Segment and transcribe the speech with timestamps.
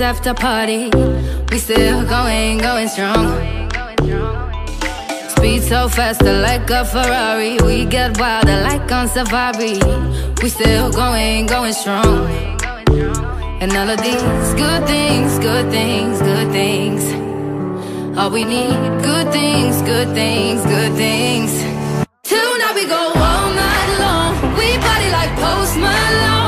[0.00, 0.90] after party.
[1.50, 3.26] We still going, going strong.
[5.28, 7.58] Speed so fast, like a Ferrari.
[7.62, 9.78] We get wilder, like on safari.
[10.42, 12.28] We still going, going strong.
[13.60, 17.02] And all of these good things, good things, good things.
[18.18, 21.52] All we need, good things, good things, good things.
[22.22, 24.56] Tonight we go all night long.
[24.56, 26.39] We party like Post Malone.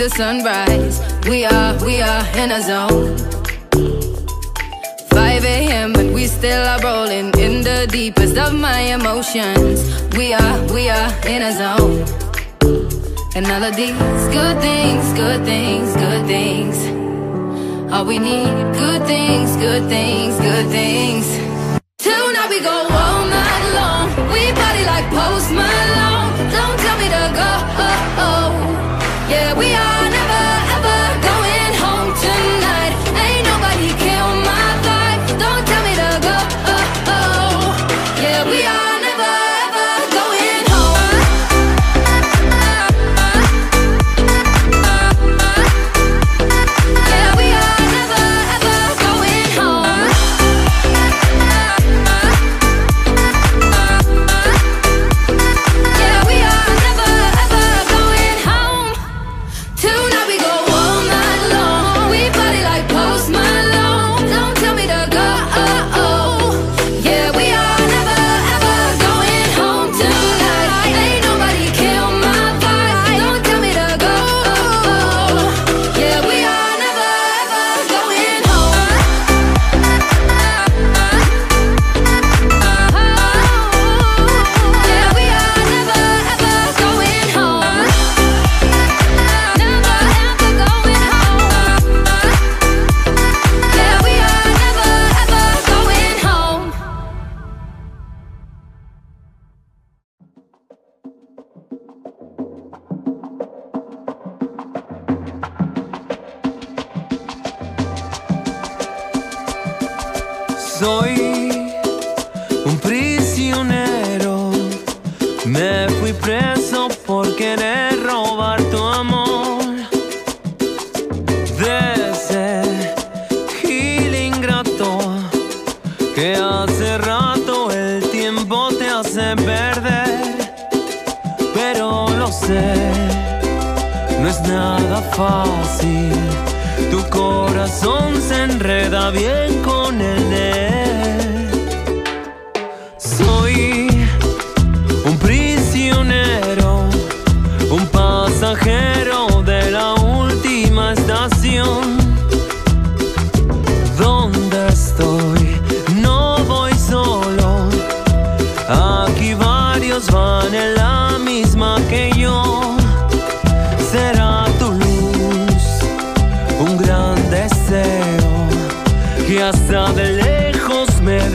[0.00, 0.96] the sunrise.
[1.28, 3.18] We are, we are in a zone.
[5.10, 9.76] 5 a.m., but we still are rolling in the deepest of my emotions.
[10.16, 12.00] We are, we are in a zone.
[13.36, 13.92] And all of these
[14.32, 16.76] good things, good things, good things.
[17.92, 21.26] All we need good things, good things, good things.
[21.98, 24.08] Tonight we go all night long.
[24.32, 26.32] We party like Post Malone.
[26.56, 27.50] Don't tell me to go.
[27.84, 28.69] Oh, oh, oh.
[29.30, 29.99] Yeah, we are.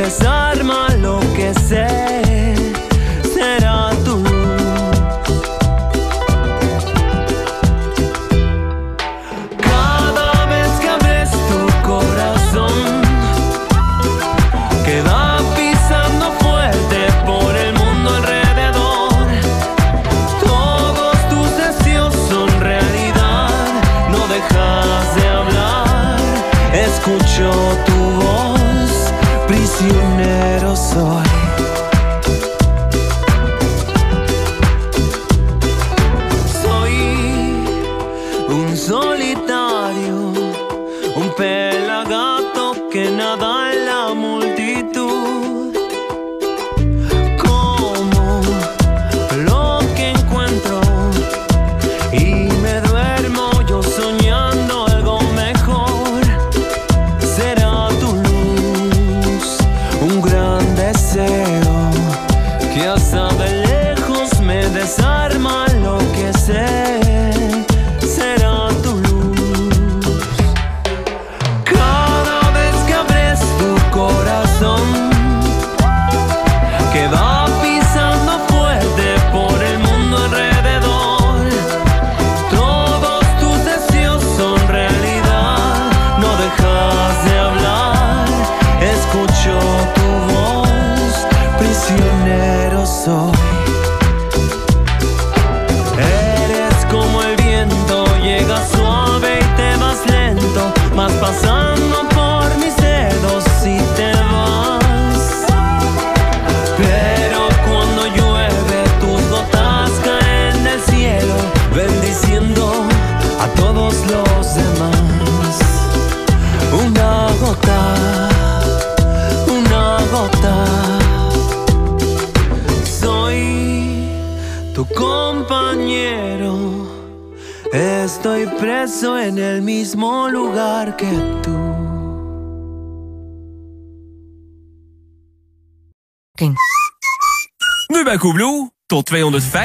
[0.05, 2.24] Desarma lo que sé.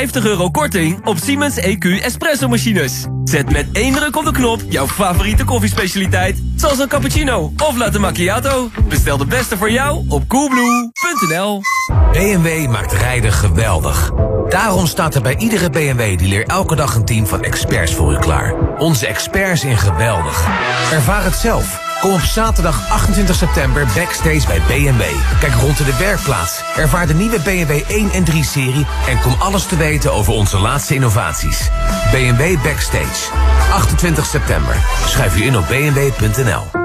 [0.00, 3.06] 250 euro korting op Siemens EQ Espresso machines.
[3.24, 6.42] Zet met één druk op de knop jouw favoriete koffiespecialiteit.
[6.56, 8.70] Zoals een cappuccino of latte macchiato.
[8.88, 11.60] Bestel de beste voor jou op coolblue.nl
[12.12, 14.12] BMW maakt rijden geweldig.
[14.48, 18.54] Daarom staat er bij iedere BMW-dealer elke dag een team van experts voor u klaar.
[18.78, 20.46] Onze experts in geweldig.
[20.92, 21.79] Ervaar het zelf.
[22.00, 25.02] Kom op zaterdag 28 september backstage bij BMW.
[25.40, 26.62] Kijk rond in de werkplaats.
[26.76, 28.86] Ervaar de nieuwe BMW 1 en 3-serie...
[29.08, 31.70] en kom alles te weten over onze laatste innovaties.
[32.10, 33.32] BMW Backstage.
[33.72, 34.76] 28 september.
[35.06, 36.80] Schrijf u in op bmw.nl.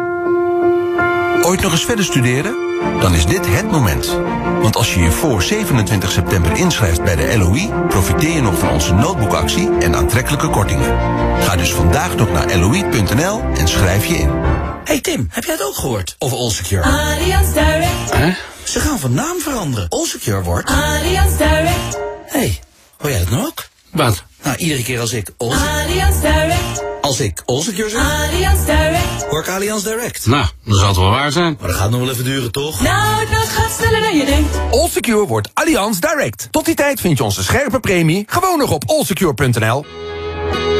[1.44, 2.56] Ooit nog eens verder studeren?
[3.00, 4.20] Dan is dit het moment.
[4.62, 7.86] Want als je je voor 27 september inschrijft bij de LOE...
[7.88, 10.98] profiteer je nog van onze notebookactie en aantrekkelijke kortingen.
[11.42, 14.45] Ga dus vandaag nog naar loi.nl en schrijf je in.
[14.86, 16.84] Hey Tim, heb jij het ook gehoord over Allsecure?
[16.84, 18.34] Allianz Direct, Hè?
[18.64, 19.90] Ze gaan van naam veranderen.
[19.90, 20.70] Allsecure wordt...
[20.70, 22.60] Allianz Direct, hey,
[22.98, 23.68] hoor jij dat nou ook?
[23.92, 24.24] Wat?
[24.44, 25.30] Nou, iedere keer als ik...
[25.38, 28.02] Alls- Allianz Direct, als ik Allsecure zeg,
[28.32, 29.24] Allianz Direct.
[29.30, 30.26] hoor ik Allianz Direct.
[30.26, 31.58] Nou, dat zal het wel waar zijn.
[31.60, 32.82] Maar dat gaat nog wel even duren, toch?
[32.82, 34.58] Nou, dat gaat sneller dan je denkt.
[34.72, 36.48] Allsecure wordt Allianz Direct.
[36.52, 39.86] Tot die tijd vind je onze scherpe premie gewoon nog op allsecure.nl.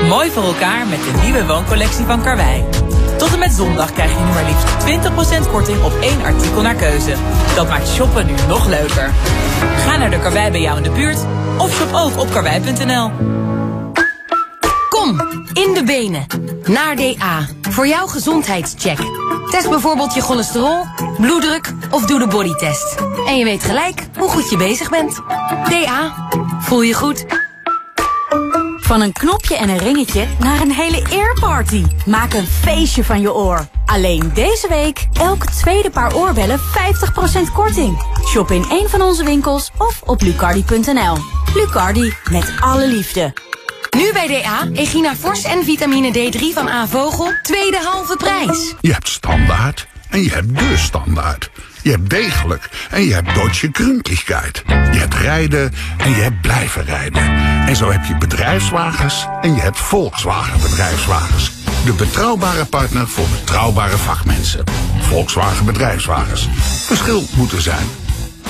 [0.08, 2.64] Mooi voor elkaar met de nieuwe wooncollectie van Karwei.
[3.18, 6.76] Tot en met zondag krijg je nu maar liefst 20% korting op één artikel naar
[6.76, 7.16] keuze.
[7.56, 9.12] Dat maakt shoppen nu nog leuker.
[9.78, 11.18] Ga naar de Karwei bij jou in de buurt
[11.58, 13.12] of shop ook op karwei.nl.
[14.90, 15.20] Kom,
[15.54, 16.26] in de benen.
[16.66, 17.48] Naar DA.
[17.62, 19.00] Voor jouw gezondheidscheck.
[19.50, 20.86] Test bijvoorbeeld je cholesterol,
[21.18, 22.96] bloeddruk of doe de bodytest.
[23.28, 25.22] En je weet gelijk hoe goed je bezig bent.
[25.70, 26.28] DA.
[26.60, 27.45] Voel je goed?
[28.86, 31.84] Van een knopje en een ringetje naar een hele earparty.
[32.06, 33.68] Maak een feestje van je oor.
[33.86, 36.62] Alleen deze week elk tweede paar oorbellen 50%
[37.54, 38.04] korting.
[38.28, 41.18] Shop in een van onze winkels of op lucardi.nl.
[41.54, 43.34] Lucardi, met alle liefde.
[43.98, 48.74] Nu bij DA, Egina Fors en vitamine D3 van A-Vogel, tweede halve prijs.
[48.82, 51.50] Je hebt standaard en je hebt de standaard.
[51.86, 54.64] Je hebt degelijk en je hebt Deutsche Gründlichkeit.
[54.68, 57.22] Je hebt rijden en je hebt blijven rijden.
[57.68, 61.52] En zo heb je bedrijfswagens en je hebt Volkswagen bedrijfswagens.
[61.86, 64.64] De betrouwbare partner voor betrouwbare vakmensen.
[65.00, 66.50] Volkswagen bedrijfswagens.
[66.86, 68.05] Verschil moet er zijn.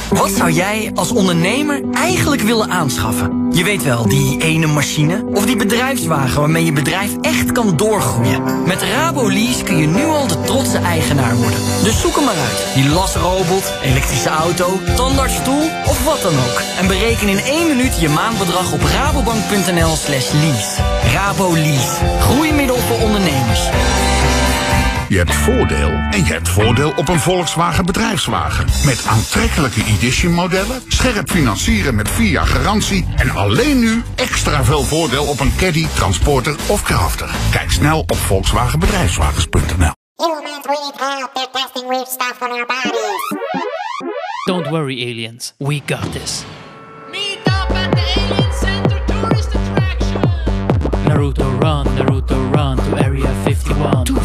[0.09, 3.47] Wat zou jij als ondernemer eigenlijk willen aanschaffen?
[3.51, 8.43] Je weet wel, die ene machine of die bedrijfswagen waarmee je bedrijf echt kan doorgroeien.
[8.65, 11.59] Met Rabolease kun je nu al de trotse eigenaar worden.
[11.83, 12.65] Dus zoek hem maar uit.
[12.73, 16.61] Die lasrobot, elektrische auto, tandartsstoel of wat dan ook.
[16.79, 20.81] En bereken in één minuut je maandbedrag op rabobank.nl slash lease.
[21.13, 21.95] Rabolease.
[22.19, 23.69] Groeimiddel voor ondernemers.
[25.07, 28.65] Je hebt voordeel en je hebt voordeel op een Volkswagen bedrijfswagen.
[28.85, 34.83] Met aantrekkelijke edition modellen, scherp financieren met 4 jaar garantie en alleen nu extra veel
[34.83, 37.29] voordeel op een Caddy, Transporter of Crafter.
[37.51, 39.93] Kijk snel op volkswagenbedrijfswagens.nl.
[40.15, 41.33] Humans, we need help.
[41.33, 43.35] They're testing weird stuff on our bodies.
[44.47, 45.53] Don't worry, aliens.
[45.57, 46.43] We got this.
[51.07, 54.24] Naruto run, Naruto run to area 51.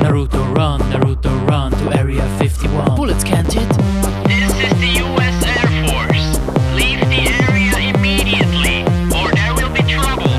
[0.00, 0.30] Too fast.
[0.30, 2.96] Naruto run, Naruto run to area 51.
[2.96, 3.68] Bullets can't hit.
[4.26, 5.36] This is the U.S.
[5.44, 6.38] Air Force.
[6.74, 10.32] Leave the area immediately, or there will be trouble.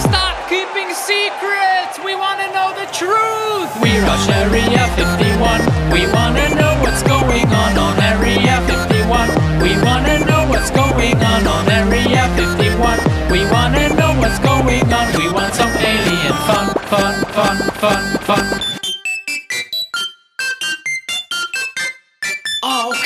[0.00, 2.00] Stop keeping secrets.
[2.04, 3.70] We want to know the truth.
[3.82, 5.92] We rush area 51.
[5.92, 9.28] We want to know what's going on on area 51.
[9.60, 12.96] We want to know what's going on on area 51.
[13.30, 15.06] We want to know what's going on.
[15.18, 18.75] We want some alien fun, fun, fun, fun, fun.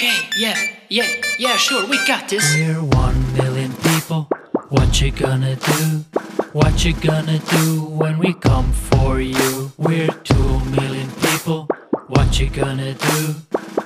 [0.01, 0.29] Okay.
[0.37, 0.57] Yeah,
[0.89, 1.07] yeah,
[1.39, 1.87] yeah, sure.
[1.87, 2.55] We got this.
[2.55, 4.29] We're one million people.
[4.71, 6.05] What you gonna do?
[6.53, 9.73] What you gonna do when we come for you?
[9.77, 11.69] We're two million people.
[12.07, 13.35] What you gonna do?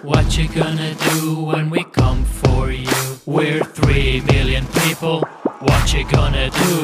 [0.02, 3.18] What you gonna do when we come for you?
[3.26, 5.20] We're three million people.
[5.60, 6.76] What you gonna do?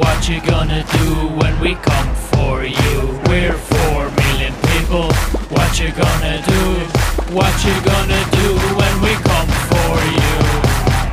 [0.00, 1.08] What you gonna do
[1.40, 3.20] when we come for you?
[3.28, 5.12] We're four million people.
[5.52, 7.03] What you gonna do?
[7.32, 10.36] What you gonna do when we come for you?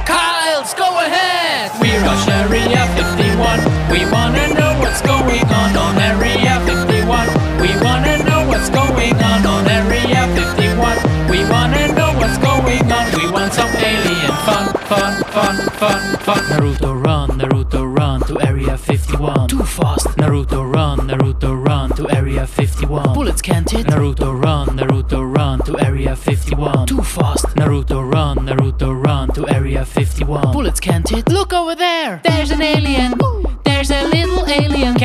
[0.05, 1.71] Kyles, go ahead!
[1.79, 3.59] We're rush area 51.
[3.89, 7.27] We wanna know what's going on on area 51.
[7.61, 10.97] We wanna know what's going on on area 51.
[11.31, 13.05] We wanna know what's going on.
[13.15, 16.43] We want some alien fun, fun, fun, fun, fun.
[16.51, 19.47] Naruto run, Naruto run to area 51.
[19.47, 20.07] Too fast.
[20.17, 20.60] Naruto run, Naruto run to area
[23.01, 23.13] 51.
[23.13, 23.88] Bullets can't hit.
[23.88, 26.88] Naruto run, Naruto run to area 51.
[26.88, 27.46] Too fast.
[27.55, 30.51] Naruto run, Naruto run to area 51.
[30.51, 31.27] Bullets can't hit.
[31.29, 32.22] Look over there.
[32.24, 33.13] There's an alien.
[33.63, 35.00] There's a little alien.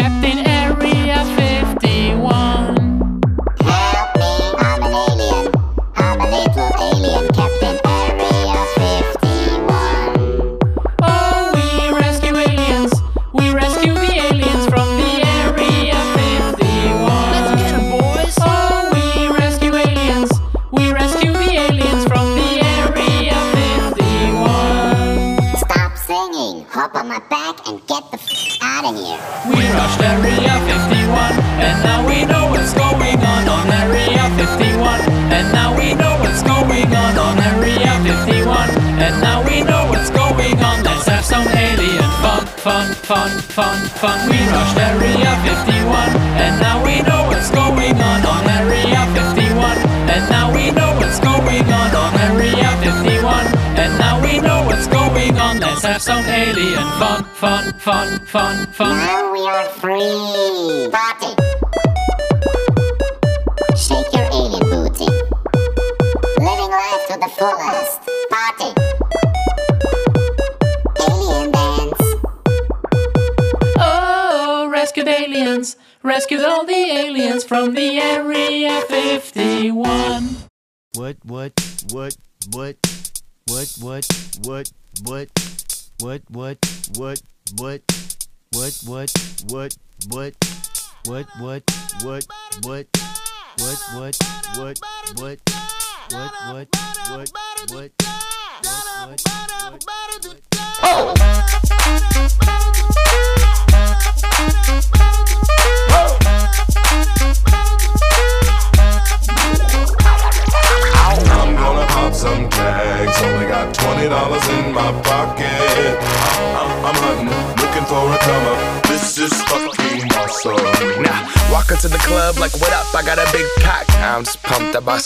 [57.87, 59.16] von, von, von.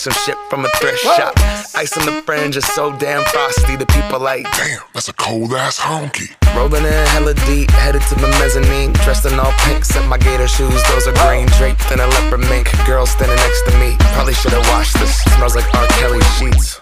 [0.01, 1.33] Some shit from a thrift shop.
[1.75, 3.75] Ice on the fringe is so damn frosty.
[3.75, 6.33] The people like, damn, that's a cold ass honky.
[6.55, 8.93] Rolling in hella deep, headed to the mezzanine.
[9.05, 10.81] Dressed in all pink, set my gator shoes.
[10.89, 12.67] Those are green, draped in a leopard mink.
[12.87, 13.95] Girl standing next to me.
[14.15, 15.21] Probably should've washed this.
[15.35, 15.85] Smells like R.
[15.99, 16.81] Kelly sheets.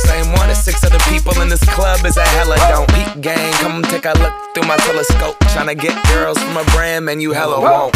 [0.07, 2.89] same one as six other people in this club is a hella don't.
[2.93, 5.37] Peak gang, come take a look through my telescope.
[5.53, 7.93] Tryna get girls from a brand, man, you hella won't.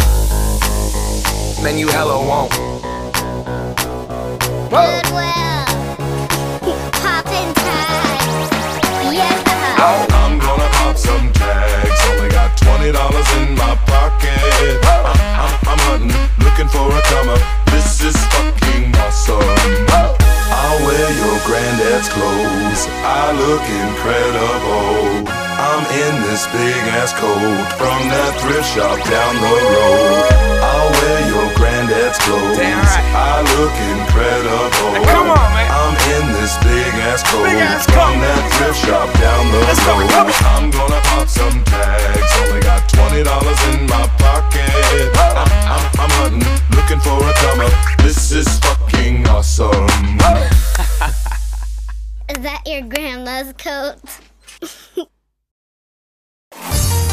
[1.62, 2.52] Man, you hella won't.
[6.92, 8.50] Poppin' tags.
[9.14, 9.78] Yeah.
[9.78, 12.00] I'm gonna pop some tags.
[12.10, 14.84] Only got twenty dollars in my pocket.
[14.84, 17.38] I'm, I'm, I'm hunting, looking for a come.
[17.72, 20.25] This is fucking awesome.
[20.50, 22.82] I'll wear your granddad's clothes.
[23.02, 25.26] I look incredible.
[25.56, 30.24] I'm in this big ass coat from that thrift shop down the road.
[30.62, 31.48] I'll wear your
[31.86, 32.58] granddad's clothes.
[32.58, 35.06] I look incredible.
[35.06, 35.70] come on, man.
[35.70, 40.10] I'm in this big ass coat from that thrift shop down the road.
[40.50, 42.32] I'm gonna pop some tags.
[42.42, 44.68] Only got twenty dollars in my pocket.
[45.16, 46.42] I'm, I'm, I'm hunting,
[46.74, 47.72] looking for a come up.
[47.98, 49.86] This is fucking awesome.
[52.28, 53.96] Is that your grandma's coat?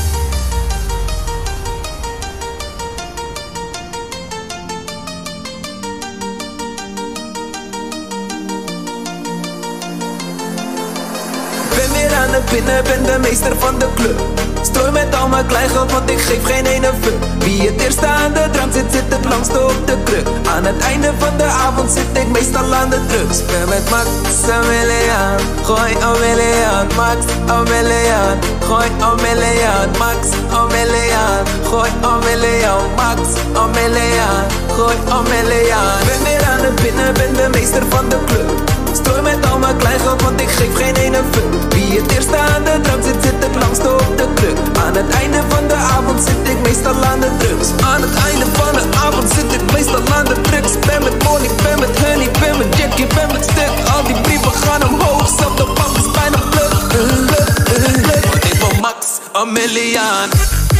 [12.31, 14.19] De binnen, ben de meester van de club.
[14.61, 17.21] Strooi met al mijn kleingeld, want ik geef geen ene fuck.
[17.39, 20.27] Wie het eerste aan de drank zit, zit het langste op de kruk.
[20.55, 23.45] Aan het einde van de avond zit ik meestal aan de drugs.
[23.45, 24.09] Ben met Max
[24.51, 30.19] Ameliaan, gooi Ameliaan Max Ameliaan, gooi Ameliaan Max
[30.59, 33.19] Ameliaan, gooi Ameliaan Max
[33.53, 38.70] Ameliaan, gooi Ameliaan Ben weer aan de binnen, ben de meester van de club
[39.45, 41.73] al mijn kleingeld, want ik geef geen ene fuck.
[41.73, 45.09] Wie het eerste aan de drank zit, zit het langste op de kruk Aan het
[45.09, 47.67] einde van de avond zit ik meestal aan de drugs.
[47.91, 50.71] Aan het einde van de avond zit ik meestal aan de drugs.
[50.87, 53.73] Ben met money, ben met honey, ben met Jackie, ben met stuk.
[53.95, 56.73] Al die brieven gaan omhoog, zelf de bank is bijna pluk.
[58.51, 60.70] Ik wil max, een miljard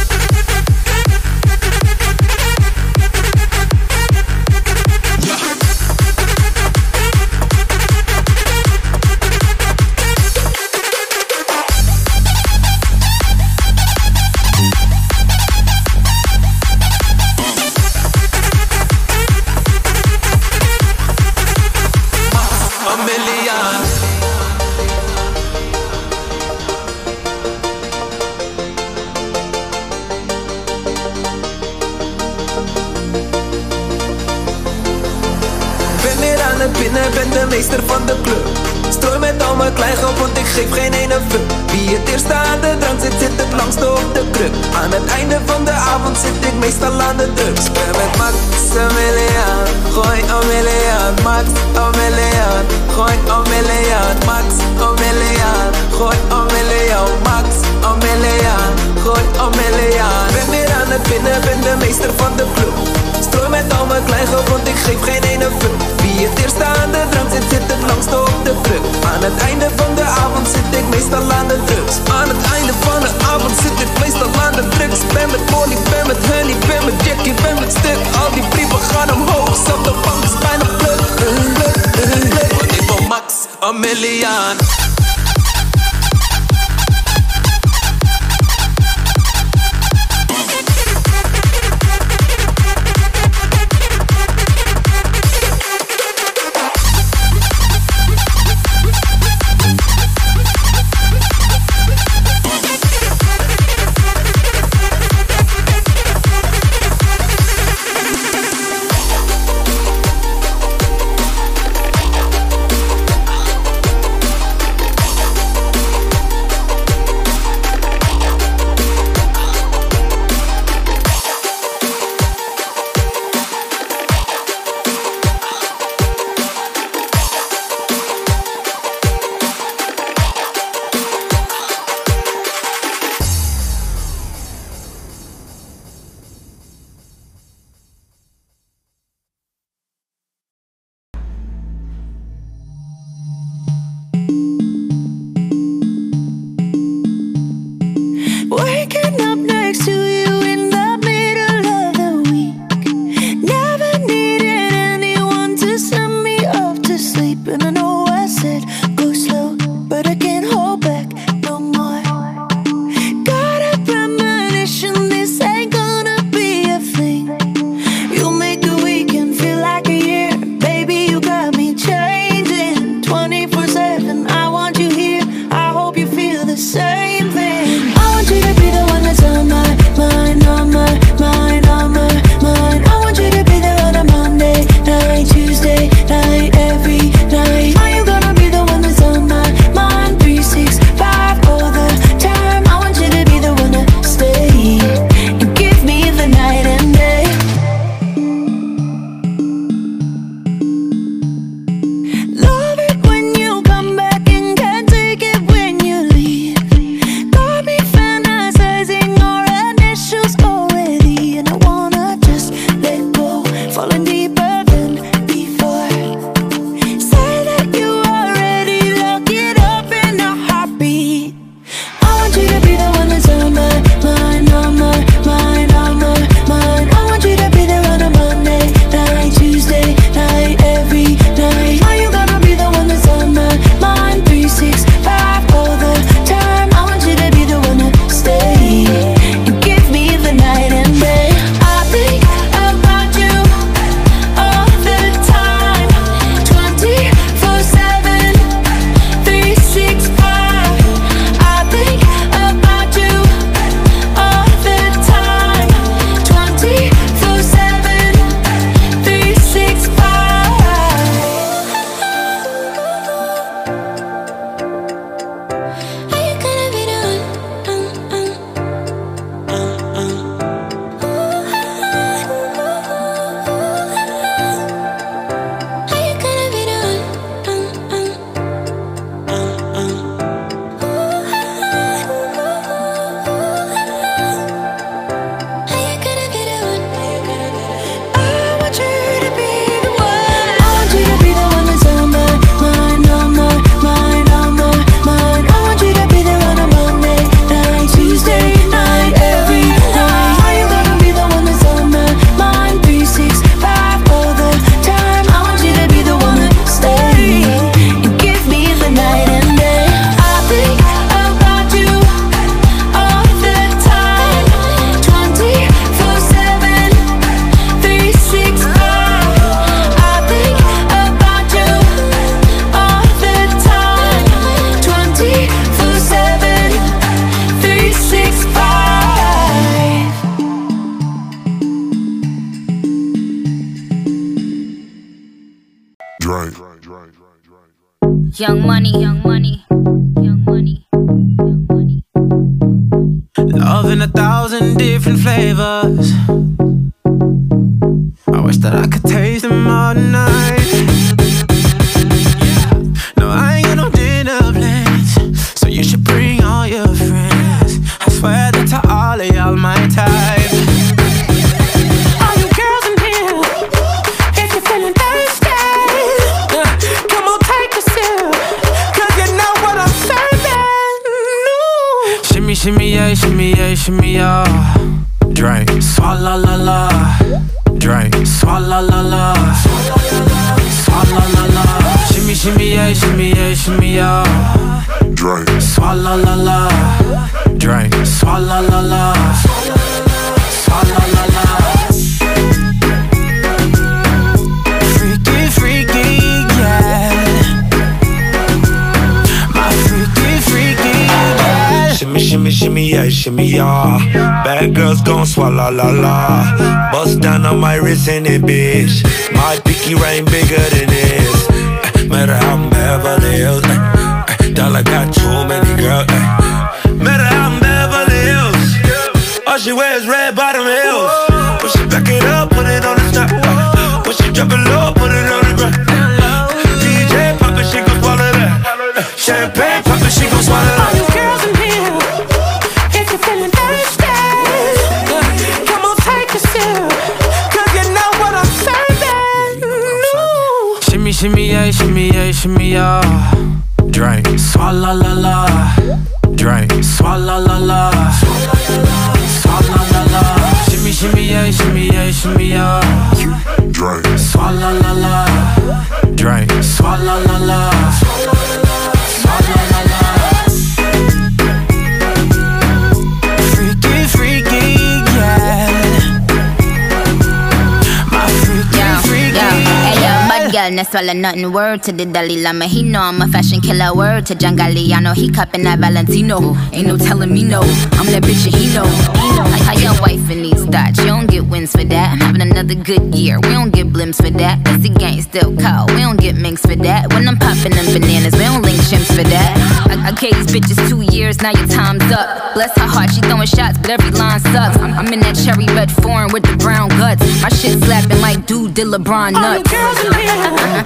[470.76, 471.52] no swallow nothing.
[471.52, 473.94] Word to the Dalai Lama, he know I'm a fashion killer.
[473.94, 476.56] Word to John Galliano, he cupping that Valentino.
[476.72, 479.21] Ain't no telling me no, I'm that bitch and he know.
[479.38, 482.12] Like how your wife in these thoughts, you don't get wins for that.
[482.12, 484.64] I'm having another good year, we don't get blimps for that.
[484.64, 487.12] That's the gang still call, we don't get minks for that.
[487.12, 489.52] When I'm popping them bananas, we don't link chimps for that.
[489.90, 492.54] I, I gave these bitches two years, now your time's up.
[492.54, 494.76] Bless her heart, she throwing shots, but every line sucks.
[494.78, 497.22] I'm, I'm in that cherry red foreign with the brown guts.
[497.42, 499.70] My shit slapping like dude did LeBron All you nuts.
[499.70, 500.84] girls in here,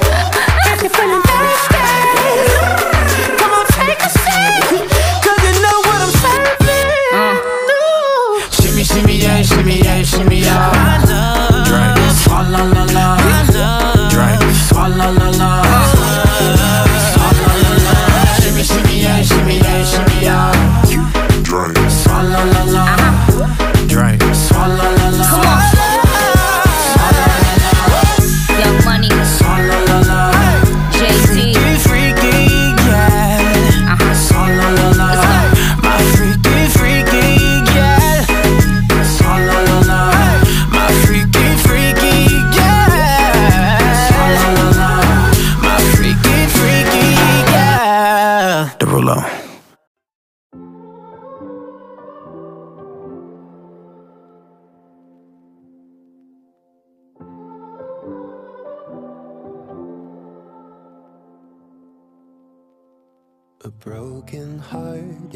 [0.73, 2.96] if you're feeling thirsty,
[9.67, 11.65] yeah, shimmy, yeah, shimmy, yeah.
[11.67, 11.99] Drink.
[12.15, 13.17] Swalla la la.
[14.09, 14.43] Drink.
[14.55, 15.66] Swalla la la.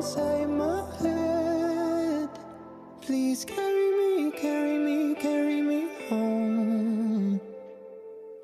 [0.00, 2.30] inside my head.
[3.02, 7.38] Please carry me, carry me, carry me home.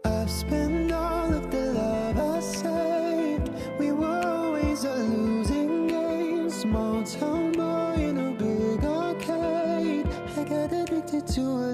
[0.05, 3.51] I've spent all of the love I saved.
[3.79, 6.51] We were always a losing game.
[6.51, 10.07] Small town boy in a big arcade.
[10.37, 11.66] I got addicted to a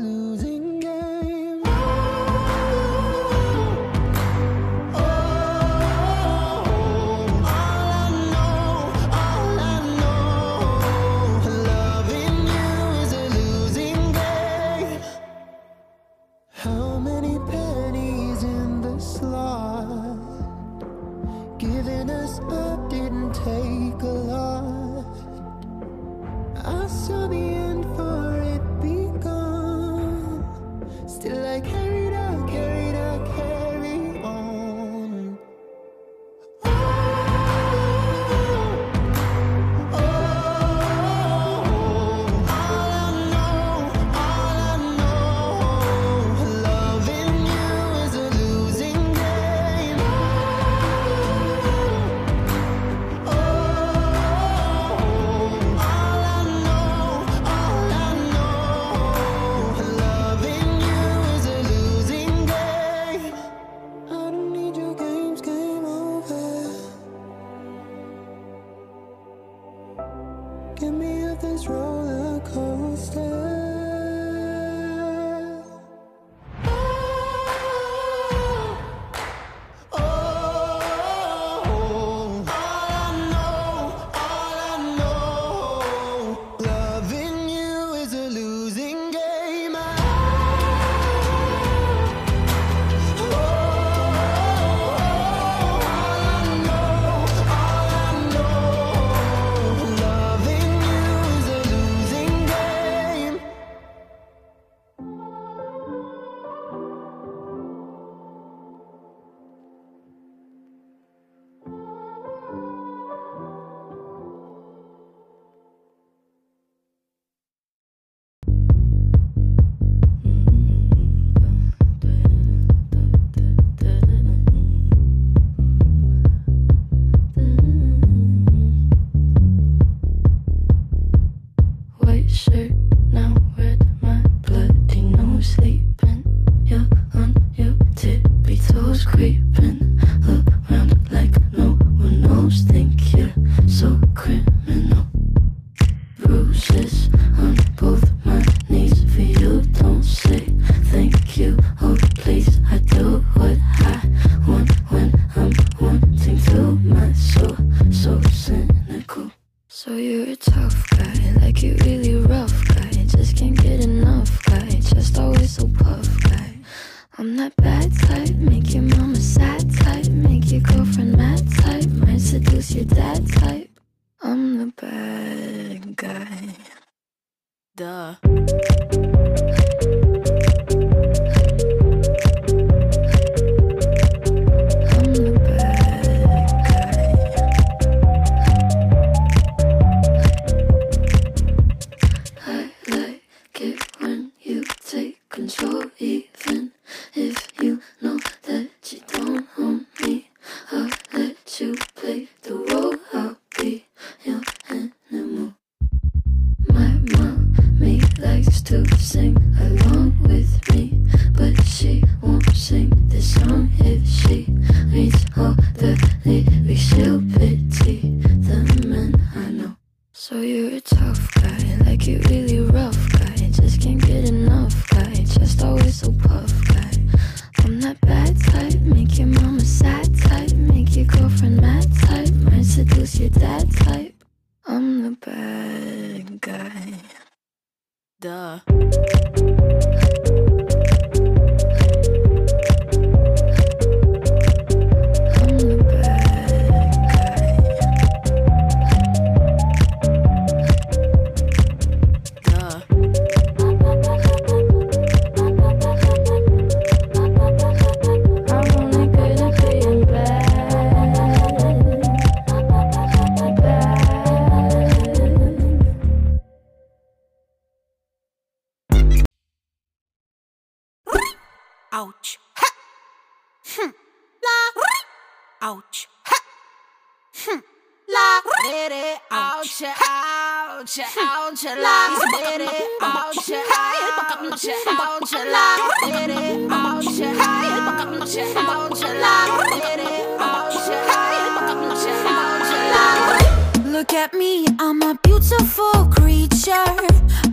[293.91, 296.87] Look at me, I'm a beautiful creature.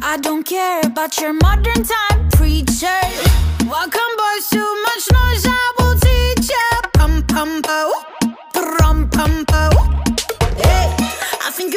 [0.02, 3.02] I don't care about your modern time preacher.
[3.66, 5.29] Welcome, boys, too much noise.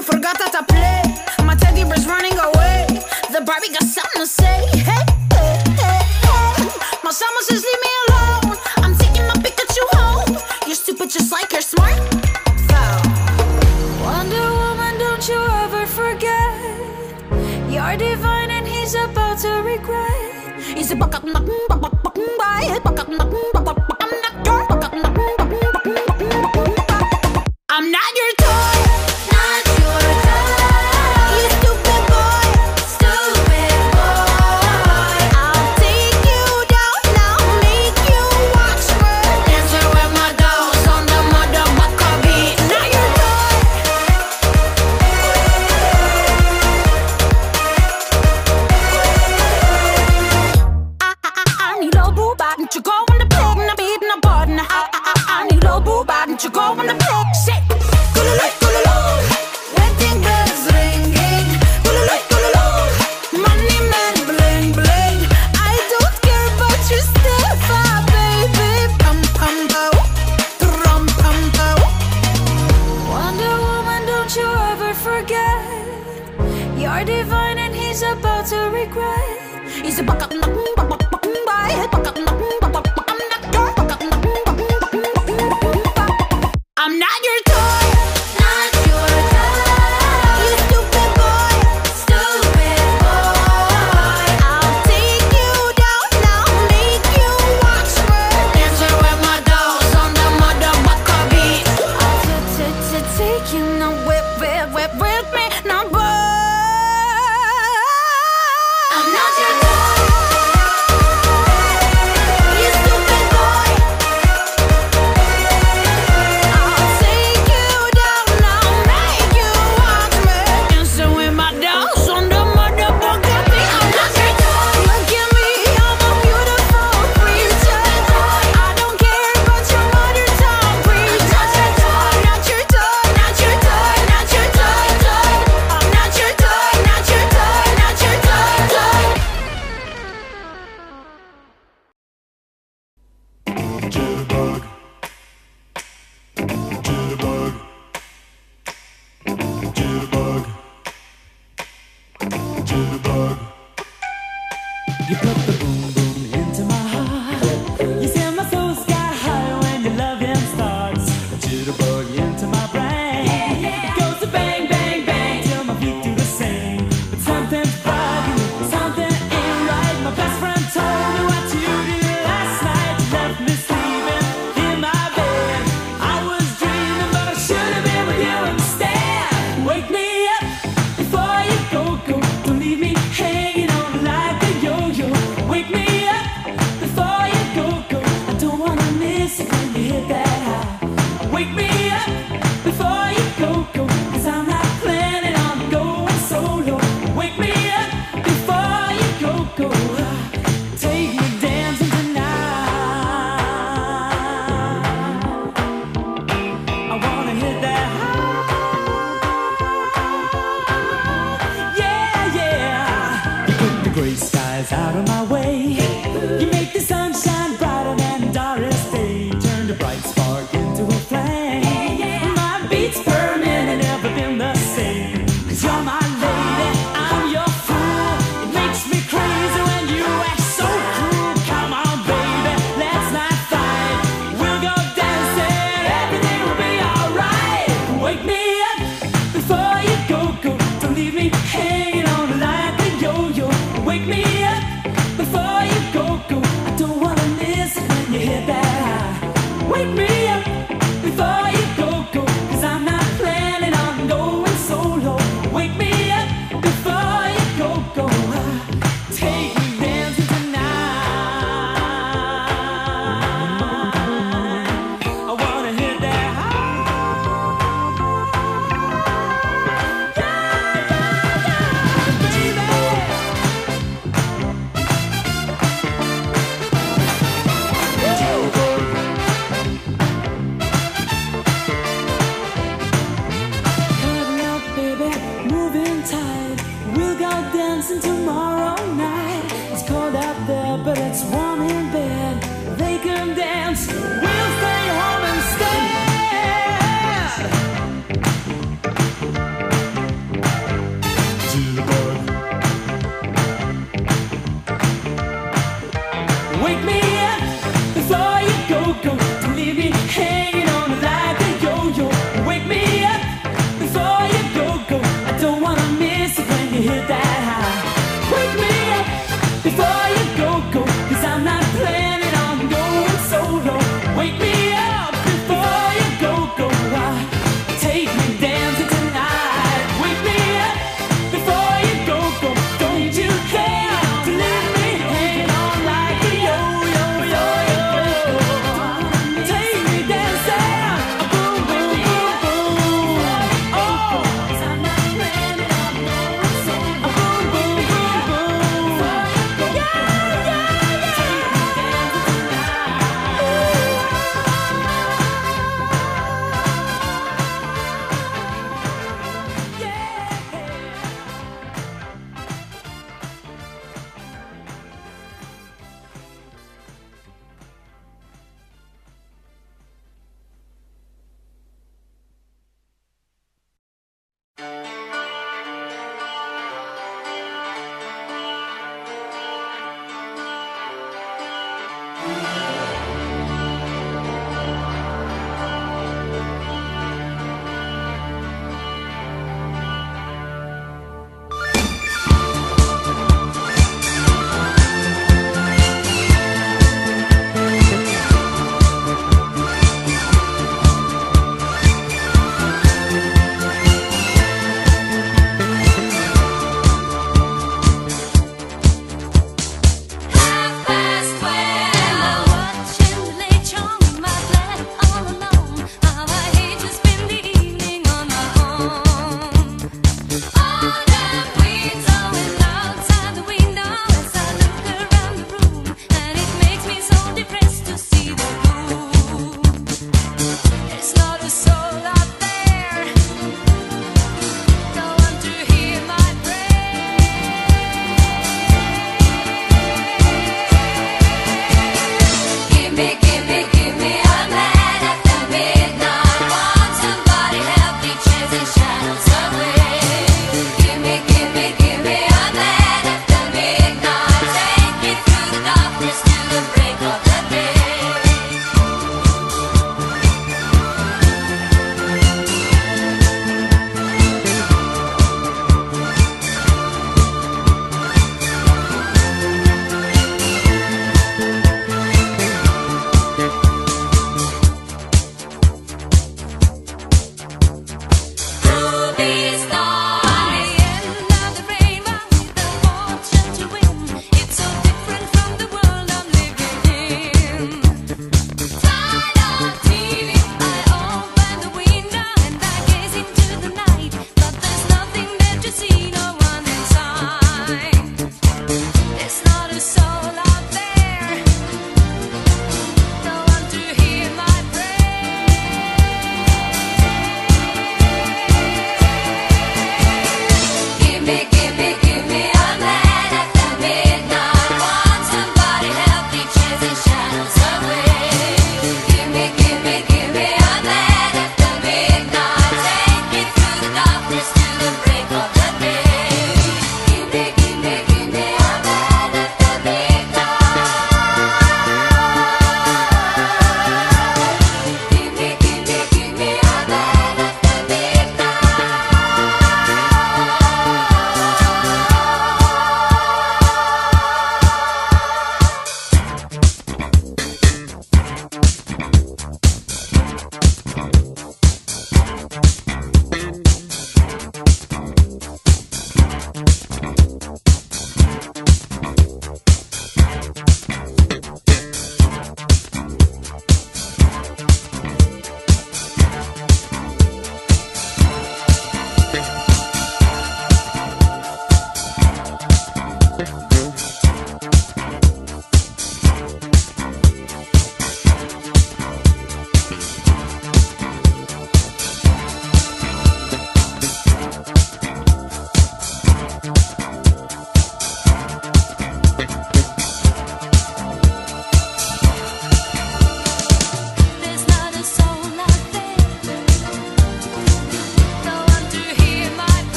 [0.00, 1.44] you forgot that I play.
[1.44, 2.86] My teddy bear's running away.
[3.32, 4.64] The Barbie got something to say.
[4.88, 5.04] Hey,
[5.36, 6.64] hey, hey, hey.
[7.04, 8.56] My summer says leave me alone.
[8.84, 10.32] I'm taking my Pikachu home.
[10.66, 12.00] You're stupid just like you're smart.
[12.68, 12.80] So.
[14.00, 16.52] Wonder Woman, don't you ever forget.
[17.68, 20.62] You're divine and he's about to regret.
[20.76, 21.69] He's a buck about to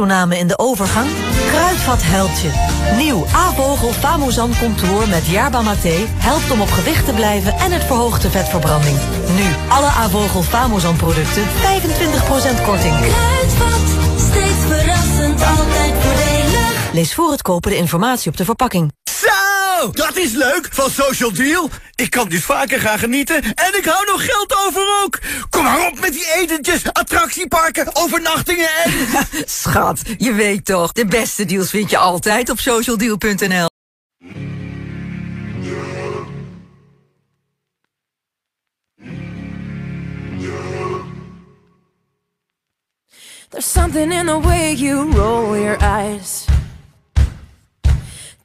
[0.00, 1.08] Gewichtstoename in de overgang?
[1.46, 2.50] Kruidvat helpt je.
[2.96, 7.84] Nieuw A-vogel Famosan Contour met Yerba Mate helpt om op gewicht te blijven en het
[7.84, 8.96] verhoogt de vetverbranding.
[9.36, 12.96] Nu alle A-vogel Famosan producten 25% korting.
[12.96, 13.80] Kruidvat,
[14.16, 16.92] steeds verrassend, altijd voordelig.
[16.92, 18.92] Lees voor het kopen de informatie op de verpakking.
[19.80, 21.70] Zo, dat is leuk van Social Deal.
[21.94, 25.18] Ik kan dus vaker gaan genieten en ik hou nog geld over ook.
[25.50, 28.92] Kom maar op met die etentjes, attractieparken, overnachtingen en...
[29.62, 33.68] Schat, je weet toch, de beste deals vind je altijd op socialdeal.nl.
[43.48, 46.59] There's something in the way you roll your eyes.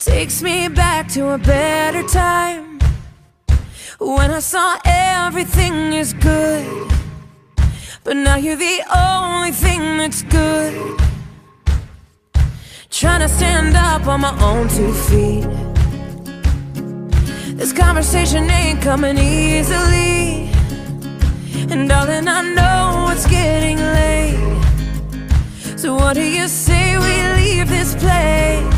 [0.05, 2.77] Takes me back to a better time.
[3.99, 6.91] When I saw everything is good.
[8.03, 10.99] But now you're the only thing that's good.
[12.91, 15.47] Trying to stand up on my own two feet.
[17.57, 20.51] This conversation ain't coming easily.
[21.71, 24.37] And darling, I know it's getting late.
[25.79, 28.74] So what do you say we leave this place?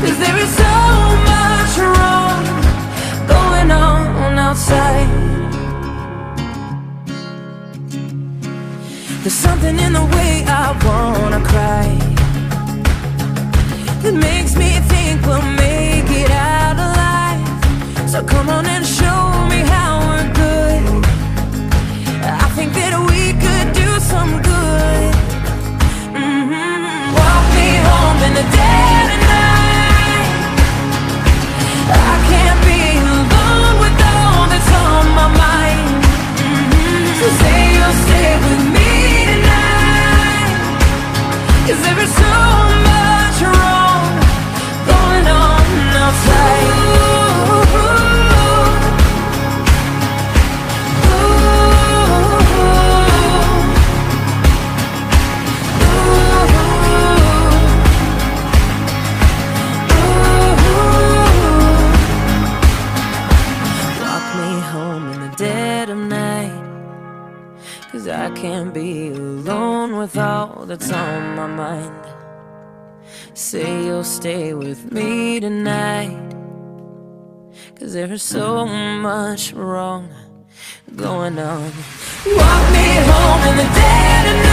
[0.00, 0.22] Mm-hmm.
[0.22, 0.74] There's so
[1.30, 2.44] much wrong
[3.26, 5.08] going on outside.
[9.22, 11.88] There's something in the way I wanna cry
[14.02, 14.67] that makes me
[18.08, 19.07] So come on and show
[73.98, 76.32] you'll stay with me tonight.
[77.74, 80.08] Cause there's so much wrong
[80.94, 81.72] going on.
[82.24, 84.47] Walk me home in the dead of night.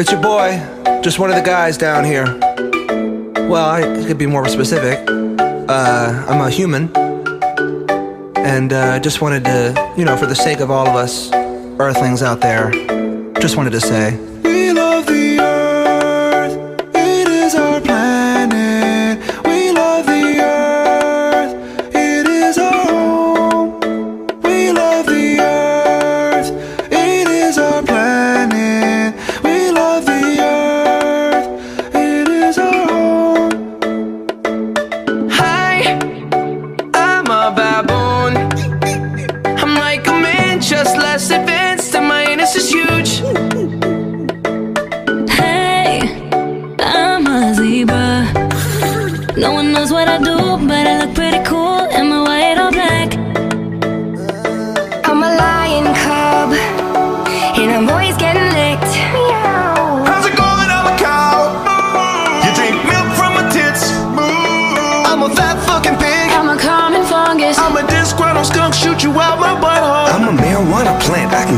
[0.00, 0.52] It's your boy,
[1.02, 2.24] just one of the guys down here.
[3.50, 4.98] Well, I could be more specific.
[5.06, 6.90] Uh, I'm a human.
[8.34, 11.30] And uh, just wanted to, you know, for the sake of all of us
[11.78, 12.70] earthlings out there,
[13.42, 14.29] just wanted to say.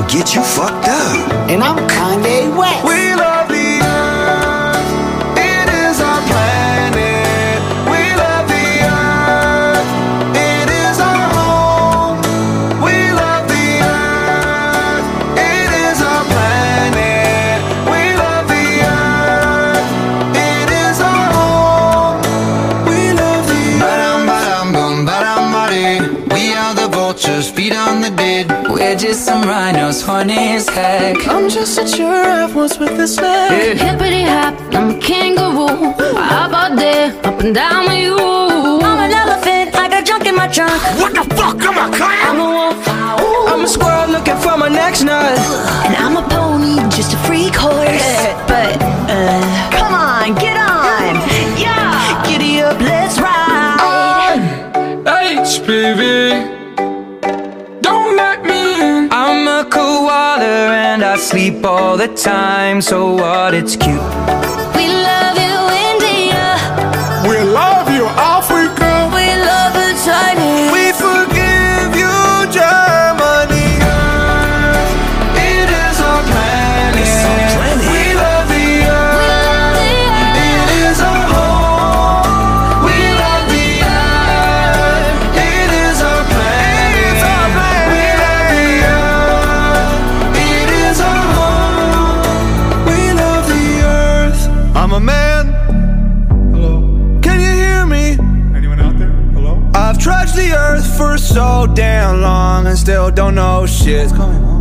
[0.09, 1.50] Get you fucked up.
[1.50, 2.84] And I'm Kanye West.
[2.84, 3.01] We
[30.03, 31.28] rhinos, horny as heck.
[31.28, 33.76] I'm just a giraffe, what's with this leg?
[33.78, 35.94] Hippity hop, I'm a kangaroo.
[36.16, 38.16] I hop out there, up and down with you.
[38.16, 40.82] I'm an elephant, I got junk in my trunk.
[41.00, 41.57] What the fuck?
[41.62, 42.26] I'm a clown.
[42.26, 42.88] I'm a wolf.
[43.48, 45.38] I'm a squirrel looking for my next nut.
[45.86, 48.16] And I'm a pony, just a freak horse.
[48.46, 48.76] but,
[49.11, 51.14] uh, come on, get on.
[51.59, 54.42] Yeah, giddy up, let's ride.
[55.05, 56.61] HPV.
[60.53, 62.80] And I sleep all the time.
[62.80, 63.55] So what?
[63.55, 64.61] It's cute.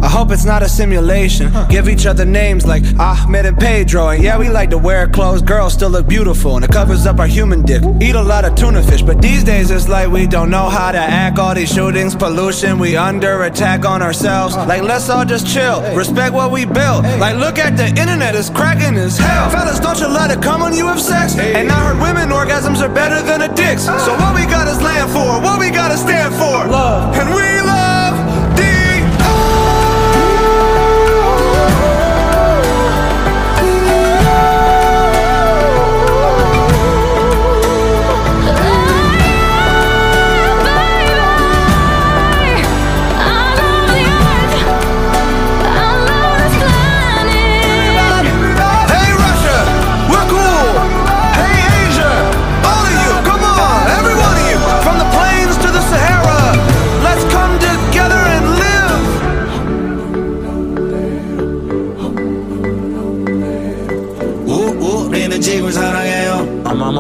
[0.04, 1.52] I hope it's not a simulation.
[1.70, 4.10] Give each other names like Ahmed and Pedro.
[4.10, 5.42] And yeah, we like to wear clothes.
[5.42, 7.82] Girls still look beautiful and it covers up our human dick.
[8.02, 10.92] Eat a lot of tuna fish, but these days it's like we don't know how
[10.92, 11.40] to act.
[11.40, 14.56] All these shootings, pollution, we under attack on ourselves.
[14.56, 15.82] Like, let's all just chill.
[15.96, 17.04] Respect what we built.
[17.20, 19.50] Like, look at the internet, it's cracking as hell.
[19.50, 21.38] Fellas, don't you let it come when you have sex.
[21.38, 23.86] And I heard women orgasms are better than a dick's.
[23.86, 26.68] So what we got is land for, what we gotta stand for.
[26.68, 27.16] Love.
[27.16, 27.91] And we love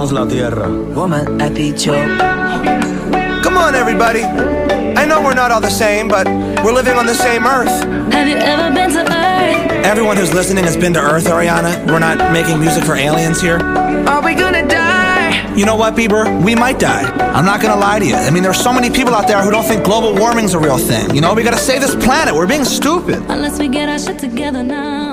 [0.09, 0.69] tierra.
[0.95, 1.93] Woman, I beat you.
[3.43, 4.23] Come on, everybody.
[4.23, 6.27] I know we're not all the same, but
[6.63, 7.69] we're living on the same earth.
[8.11, 9.85] Have you ever been to Earth?
[9.85, 11.85] Everyone who's listening has been to Earth, Ariana.
[11.87, 13.57] We're not making music for aliens here.
[14.07, 15.53] Are we gonna die?
[15.55, 16.43] You know what, Bieber?
[16.43, 17.03] We might die.
[17.35, 18.15] I'm not gonna lie to you.
[18.15, 20.77] I mean, there's so many people out there who don't think global warming's a real
[20.77, 21.13] thing.
[21.13, 22.33] You know, we gotta save this planet.
[22.33, 23.17] We're being stupid.
[23.27, 25.11] Unless we get our shit together now.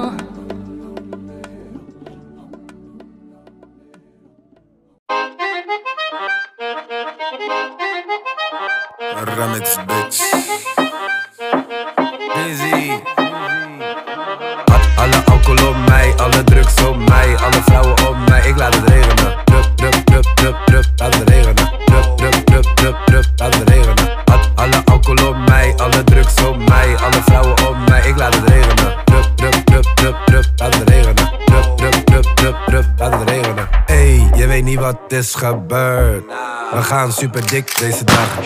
[35.49, 38.45] We gaan super dik deze dagen.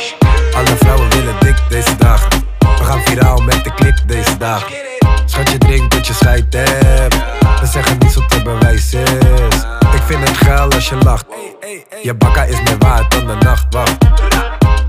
[0.54, 2.28] Alle vrouwen willen dik deze dagen.
[2.58, 4.72] We gaan viraal met de clip deze dagen.
[5.24, 7.14] Schat je denkt dat je scheid hebt.
[7.60, 9.10] We zeggen niet zo te bewijs is.
[9.80, 11.24] Ik vind het geil als je lacht.
[12.02, 13.96] Je bakka is meer waard dan de nachtwacht.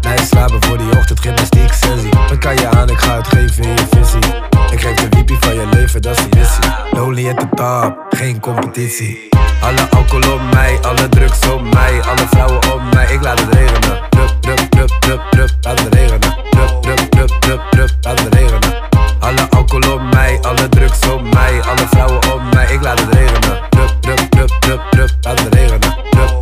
[0.01, 2.11] Nee, slapen voor die ochtendgymnastiek sessie.
[2.29, 4.52] Wat kan je aan, ik ga het geven in je visie.
[4.73, 6.63] Ik geef de wiepie van je leven, dat is de missie.
[6.91, 9.29] Lonely at the top, geen competitie.
[9.61, 13.13] Alle alcohol op mij, alle drugs op mij, alle vrouwen op mij.
[13.13, 14.01] Ik laat het regenen.
[14.09, 16.19] Drup, drup, drup, drup, drup, laat het regenen.
[16.49, 18.73] Drup, drup, drup, drup, drup, laat het regenen.
[19.19, 22.65] Alle alcohol op mij, alle drugs op mij, alle vrouwen op mij.
[22.73, 23.59] Ik laat het regenen.
[23.69, 25.95] Drup, drup, drup, drup, drup, laat het regenen.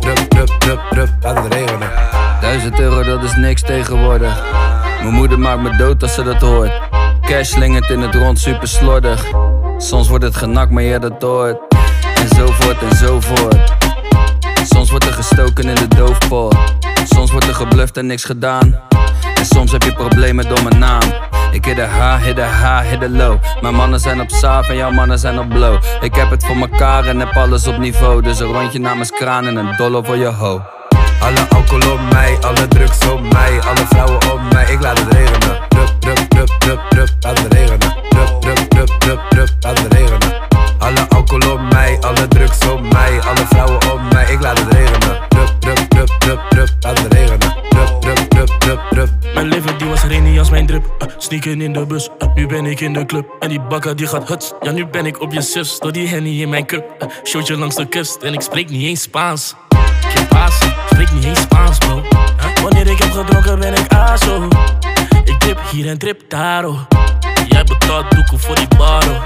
[0.58, 1.90] drup, drup, laat het regenen.
[2.40, 4.42] Duizend euro, dat is niks tegenwoordig.
[5.00, 6.72] Mijn moeder maakt me dood als ze dat hoort.
[7.32, 9.26] Cash slingert in het rond, super slordig.
[9.78, 11.58] Soms wordt het genakt, maar je dat hoort.
[12.14, 13.72] En zo voort en zo voort.
[14.64, 16.56] Soms wordt er gestoken in de doofpot.
[17.04, 18.80] Soms wordt er gebluft en niks gedaan.
[19.34, 21.02] En soms heb je problemen door mijn naam.
[21.52, 23.38] Ik hit de H, hit de H, hit de low.
[23.60, 25.82] Mijn mannen zijn op saaf en jouw mannen zijn op blow.
[26.00, 28.22] Ik heb het voor mekaar en heb alles op niveau.
[28.22, 30.62] Dus een rondje namens kraan en een dollar voor je ho.
[31.22, 34.72] Alle alcohol op mij, alle drugs op mij, alle vrouwen op mij.
[34.72, 35.60] Ik laat het regenen.
[35.68, 37.78] Drup, drup, drup, drup, drup, laat het regenen.
[38.08, 39.92] Drup, drup, drup, drup, drup, laat het.
[40.78, 44.32] Alle alcohol op mij, alle drugs op mij, alle vrouwen op mij.
[44.32, 45.20] Ik laat het regenen.
[45.28, 47.54] Drup, drup, drup, drup, drup, laat het regenen.
[47.68, 49.10] Drup, drup, drup, drup, drup.
[49.34, 50.84] Mijn leven die was rainy als mijn drip.
[50.84, 53.36] Uh, sneaken in de bus, uh, nu ben ik in de club.
[53.40, 54.52] En die bakker die gaat huts.
[54.60, 55.78] Ja, nu ben ik op je zus.
[55.78, 56.84] Door die henny in mijn cup.
[56.98, 58.22] Uh, showtje langs de kust.
[58.22, 59.54] En ik spreek niet eens Spaans.
[60.14, 60.58] Geen paas,
[60.90, 62.02] spreek niet eens Spaans, bro.
[62.62, 64.48] Wanneer ik heb gedronken ben ik aso.
[65.24, 66.80] Ik dip hier en trip daar, oh.
[67.52, 69.22] Jij betaalt doekoe voor die bar, oh.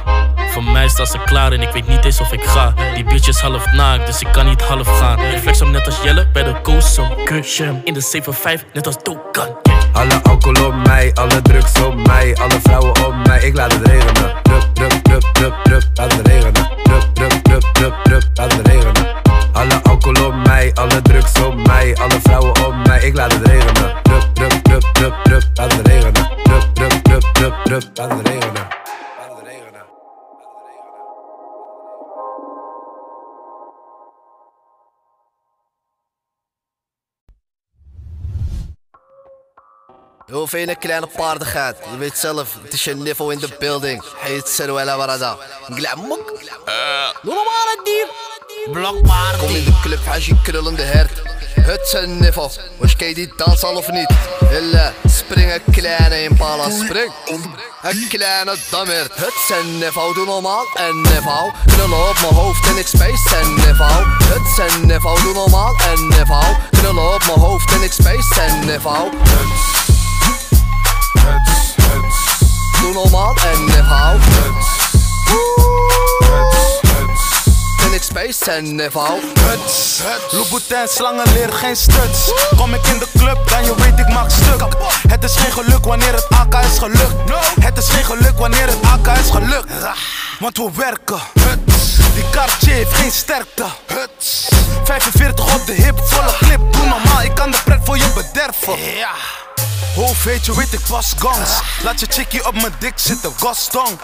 [0.50, 2.74] Voor mij staat ze klaar en ik weet niet eens of ik ga.
[2.94, 5.18] Die bitch is half naakt, dus ik kan niet half gaan.
[5.40, 7.24] Flex hem net als Jelle bij de Koosum.
[7.24, 8.22] Kusje in de
[8.60, 9.48] 7-5, net als Dokan.
[9.92, 13.40] Alle alcohol op mij, alle drugs op mij, alle vrouwen op mij.
[13.40, 14.34] Ik laat het regenen.
[14.42, 16.68] Drup, drup, drup, drup, drup, laat het regenen.
[16.82, 19.06] Drup, drup, drup, drup, drup, laat het regenen.
[19.52, 23.00] Alle alcohol op mij, alle drugs op mij, alle vrouwen op mij.
[23.00, 23.94] Ik laat het regenen.
[24.02, 26.28] Drup, drup, drup, drup, drup, laat het regenen.
[26.42, 28.15] Drup, drup, drup, drup, drup.
[28.16, 28.85] Heel veel een
[40.32, 41.76] Hoe vind een kleine paardigheid?
[41.90, 44.02] Je weet zelf, het is je niveau in de building.
[44.02, 45.36] het Heet Seruela Barada.
[45.68, 46.26] Glamok?
[46.28, 47.22] Doe eh.
[47.22, 48.08] normaal het diep?
[48.72, 49.38] Blokpaard.
[49.38, 51.22] Kom in de club, als je krullende hert.
[51.60, 52.50] Het zijn niveau.
[52.76, 54.10] Was je die dans al of niet?
[54.48, 56.70] Hille, spring een kleine impala.
[56.70, 57.12] Spring.
[57.82, 59.10] Een kleine dammer.
[59.14, 60.64] Het zijn niveau, doe normaal.
[60.74, 61.52] En niveau.
[61.66, 63.36] Krullen op mijn hoofd en ik space.
[63.36, 64.04] En niveau.
[64.06, 65.74] Het zijn niveau, doe normaal.
[65.92, 66.56] En niveau.
[66.70, 68.40] Krullen op mijn hoofd en ik space.
[68.40, 69.10] En niveau
[72.80, 73.36] doe normaal.
[73.36, 74.18] En niveau.
[75.24, 77.26] Knullen op mijn hoofd
[77.84, 79.20] en ik space en space en niveau.
[80.30, 82.32] Louboutin, slangen leert geen struts.
[82.56, 84.64] Kom ik in de club, dan je weet ik maak stuk.
[85.08, 87.14] Het is geen geluk wanneer het AK is gelukt.
[87.60, 89.72] Het is geen geluk wanneer het AK is gelukt.
[90.38, 91.20] Want we werken.
[92.14, 93.64] Die Cartier heeft geen sterkte.
[94.84, 96.72] 45 op de hip, volle clip.
[96.72, 98.74] Doe normaal, ik kan de pret voor je bederven.
[99.94, 101.50] Hoofd weet je, weet ik pas gangs.
[101.82, 103.98] Laat je chickie op mijn dik zitten, Gaston.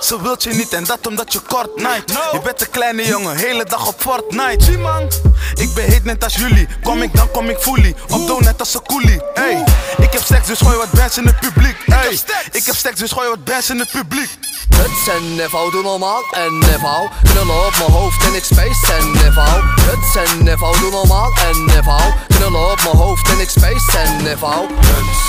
[0.00, 2.10] Ze wilt je niet en dat omdat je kort night.
[2.32, 4.64] Je bent een kleine jongen, hele dag op Fortnite.
[4.64, 5.10] Zie man,
[5.54, 6.68] ik ben heet net als jullie.
[6.82, 7.94] Kom ik dan kom ik fully.
[8.08, 9.20] Op doe net als een coolie.
[9.34, 9.64] Hey,
[9.98, 11.76] ik heb seks dus gooi wat bands in het publiek.
[11.86, 12.18] Hey,
[12.52, 14.38] ik heb seks dus gooi wat bands in het publiek.
[14.80, 19.10] Huts en niveau, doe normaal en niveau Knullen op mijn hoofd en ik space en
[19.10, 23.98] niveau Huts en niveau, doe normaal en niveau Knullen op mijn hoofd en ik space
[23.98, 25.20] en niveau Huts.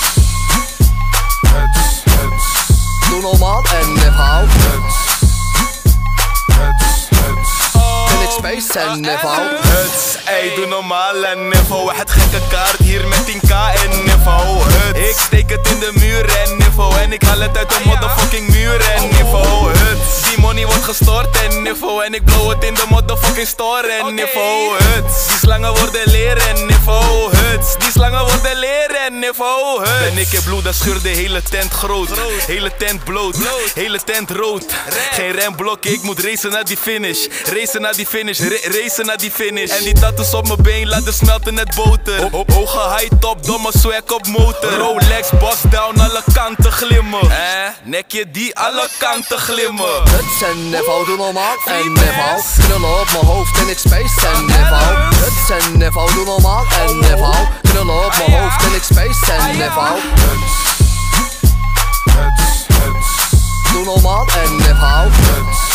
[1.42, 2.04] Huts.
[2.04, 2.46] Huts.
[3.10, 4.96] Doe normaal en niveau Huts.
[6.48, 7.10] Huts.
[8.24, 13.20] Ik space en niveau Huts, ey, doe normaal en niveau Het gekke kaart hier met
[13.28, 13.52] 10k
[13.84, 17.58] en niveau Huts, ik steek het in de muur en niveau En ik haal het
[17.58, 22.26] uit de motherfucking muur en niveau Huts, die money wordt gestort en niveau En ik
[22.26, 27.31] blow het in de motherfucking store en niveau Huts, die slangen worden leren en niveau
[27.94, 31.42] die slangen worden leren en niveau Huts En ik heb bloed, dat scheurt de hele
[31.44, 32.10] tent groot.
[32.48, 33.36] Hele tent bloot,
[33.74, 34.66] hele tent rood.
[35.12, 37.26] Geen remblok, ik moet racen naar die finish.
[37.46, 39.70] Racen naar die finish, ra- racen naar die finish.
[39.78, 42.22] En die tattoos op mijn been laten smelten net boter.
[42.22, 44.74] Ho- ho- Hoge high top, domme swag op motor.
[44.74, 47.22] Rolex, boss down, alle kanten glimmen.
[47.32, 47.38] Eh,
[47.84, 49.86] nekje die alle kanten glimmen.
[50.10, 51.56] Huts en niveau, doe normaal.
[51.66, 54.28] En niveau Knullen op mijn hoofd en ik space.
[54.34, 56.66] En niveau Huts en niveau, doe normaal.
[56.88, 57.36] En niveau
[57.82, 60.72] Op mijn hoofd en ik space en niveau Huts.
[62.04, 62.66] Huts.
[62.68, 63.72] Huts.
[63.72, 65.71] Doe normaal en niveau Huts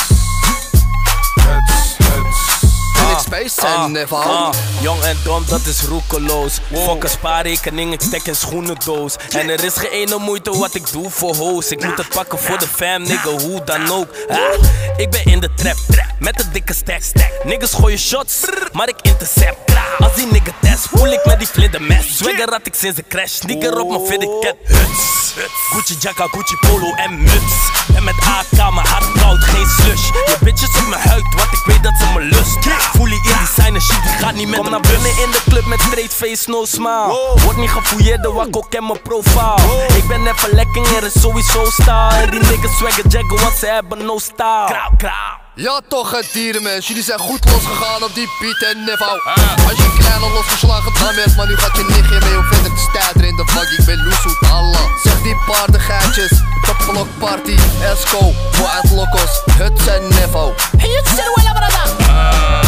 [3.17, 6.59] ik space en niveau Ah, Jong en dom, dat is roekeloos.
[6.75, 9.15] Fok een spaarrekening, ik stek een schoenendoos.
[9.31, 11.71] En er is geen ene moeite wat ik doe voor hoes.
[11.71, 14.09] Ik moet het pakken voor de fam, nigga, hoe dan ook.
[14.29, 14.39] Ah,
[14.97, 15.77] ik ben in de trap,
[16.19, 17.01] met een dikke stack.
[17.45, 18.41] Niggas gooien shots,
[18.73, 19.59] maar ik intercept.
[19.99, 22.17] Als die nigga test, voel ik met die vlinder mes.
[22.17, 24.55] Swagger had ik sinds de crash, sneaker op mijn fitted cat.
[24.65, 25.35] Huts,
[25.73, 27.55] Gucci jacka, Gucci polo en muts.
[27.95, 30.07] En met AK, mijn hart koud, geen slush.
[30.07, 32.59] Je bitches op mijn huid, want ik weet dat ze me lust.
[32.97, 35.67] Voel je in designer shit, die gaat niet met Kom naar binnen in de club
[35.67, 37.35] met straight face, no smile.
[37.45, 39.97] Word niet gefouilleerd, de wakko ken mijn profile.
[39.97, 42.23] Ik ben even lekker, er is sowieso style.
[42.23, 44.67] En die niggas swagger jaggen, want ze hebben no style.
[44.67, 45.45] Krauw, krauw.
[45.57, 49.21] Ja toch het dierenmens, jullie zijn goed losgegaan op die Piet en Niveau
[49.69, 52.81] Als je een kleine losgeslagen hebt, maar nu gaat je nichtje mee om verder te
[52.91, 56.33] stijden in de vak Ik ben Loesoet Allah Zeg die paardengeitjes,
[56.63, 57.57] topvlog party,
[57.93, 62.66] Esco, Wild Locos, Huts en Nevo Hey, you said well, brother.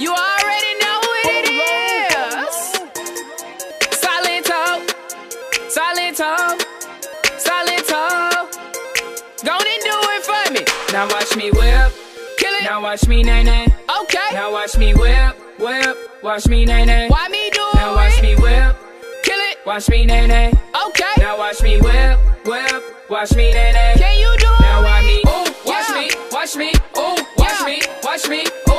[0.00, 2.54] You already know what it is.
[4.00, 4.80] Silento,
[5.68, 6.32] Silento,
[7.36, 8.02] Silento.
[9.44, 10.64] Go and do it for me.
[10.94, 11.92] Now watch me whip,
[12.38, 12.62] kill it.
[12.62, 13.66] Now watch me nay nay.
[14.00, 14.28] Okay.
[14.32, 15.98] Now watch me whip, whip.
[16.22, 17.08] Watch me nay nay.
[17.10, 17.74] Why me do it?
[17.74, 18.76] Now watch me whip,
[19.22, 19.58] kill it.
[19.66, 20.50] Watch me nay nay.
[20.86, 21.12] Okay.
[21.18, 22.82] Now watch me whip, whip.
[23.10, 23.94] Watch me nay nay.
[23.98, 24.60] Can you do it?
[24.62, 25.22] Now watch me.
[25.26, 26.72] Ooh, watch me, watch me.
[26.96, 28.46] Ooh, watch me, watch me.
[28.46, 28.69] Ooh,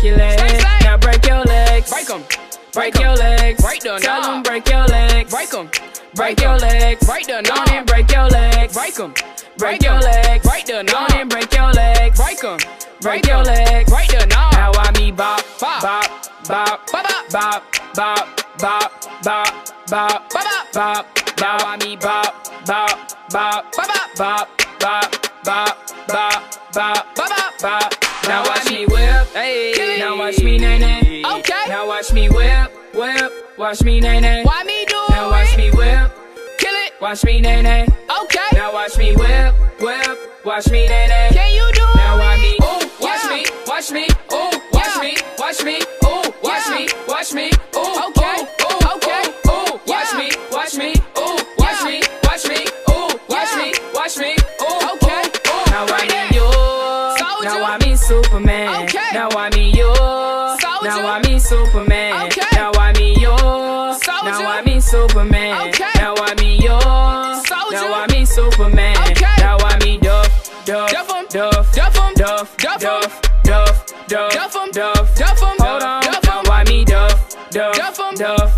[0.00, 0.38] Do the stanky leg.
[0.38, 0.84] Stank, stank.
[0.84, 1.90] Now break your legs.
[1.90, 2.24] Break 'em.
[2.72, 3.62] Break your legs.
[3.62, 5.30] Break the Tell 'em break your legs.
[5.30, 5.70] Break 'em.
[6.14, 7.06] Break your legs.
[7.06, 7.68] Break the knob.
[7.68, 8.74] and break your legs.
[8.74, 9.14] Break 'em.
[9.56, 10.44] Break your legs.
[10.46, 11.10] Break the knob.
[11.12, 12.18] and break your legs.
[12.18, 12.58] Break 'em.
[13.00, 13.90] Break your legs.
[13.90, 14.52] Break the knob.
[14.52, 16.10] Now I me bop, bop, bop,
[16.46, 17.62] bop, bop, bop,
[17.94, 18.28] bop,
[18.58, 18.92] bop,
[19.24, 19.52] bop,
[19.88, 21.06] bop, bop, bop.
[21.40, 22.34] Now I me bop,
[22.66, 22.98] bop,
[23.30, 24.48] bop, bop, bop,
[24.80, 25.10] bop,
[25.44, 25.76] bop,
[26.06, 28.07] bop, bop, bop, bop.
[28.28, 29.96] Now watch me whip, hey.
[29.98, 31.22] Now watch me nay nay.
[31.24, 31.64] Okay.
[31.68, 33.32] Now watch me whip, whip.
[33.56, 34.44] Watch me nay nay.
[34.44, 35.10] Why me do it?
[35.10, 36.12] Now watch me whip,
[36.58, 36.92] kill it.
[37.00, 37.86] Watch me nay nay.
[38.22, 38.48] Okay.
[38.52, 40.18] Now watch me whip, whip.
[40.44, 41.30] Watch me nay nay.
[41.32, 41.96] Can you do it?
[41.96, 42.58] Now watch me.
[42.62, 44.06] Ooh, watch me, watch me.
[44.32, 45.76] Ooh, watch me, watch me.
[46.04, 47.50] Ooh, watch me, watch me.
[78.18, 78.57] tough.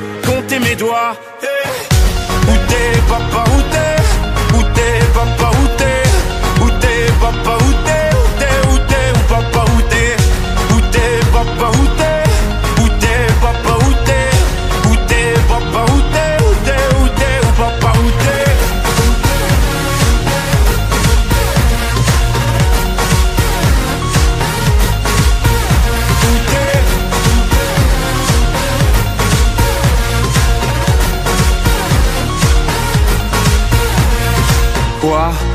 [0.21, 1.15] compté mes doigts.
[1.41, 1.47] Hey.
[2.47, 4.57] Où t'es papa, où t'es?
[4.57, 6.03] Où t'es papa, où t'es?
[6.63, 8.09] Où t'es papa, où t'es?
[8.21, 10.15] Où t'es, où t'es, où papa, où t'es?
[10.73, 11.80] Où t'es papa, où t'es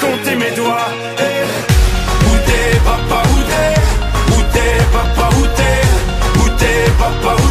[0.00, 0.90] compté mes doigts.
[1.18, 1.44] Eh,
[2.26, 3.74] où t'es papa, où t'es?
[4.34, 6.40] Où t'es papa, où t'es?
[6.40, 7.47] Où t'es papa, Où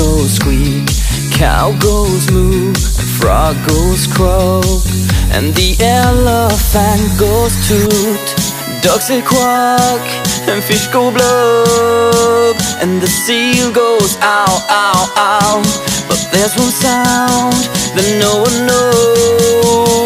[0.00, 0.88] goes squeak,
[1.30, 2.72] cow goes moo,
[3.18, 4.84] frog goes croak,
[5.36, 8.26] and the elephant goes toot.
[8.82, 10.04] Ducks say quack,
[10.48, 15.56] and fish go blub, and the seal goes ow, ow, ow.
[16.08, 17.60] But there's one sound
[17.96, 19.99] that no one knows.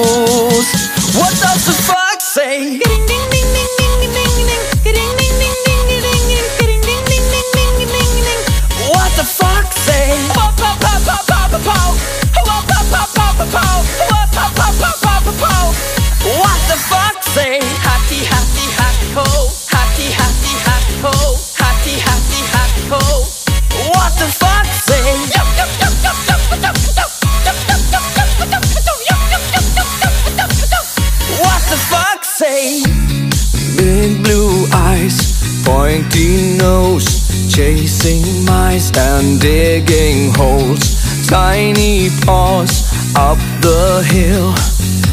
[41.74, 44.54] tiny paws up the hill.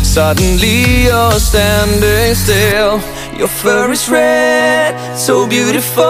[0.03, 2.99] Suddenly you're standing still.
[3.37, 6.03] Your fur is red, so beautiful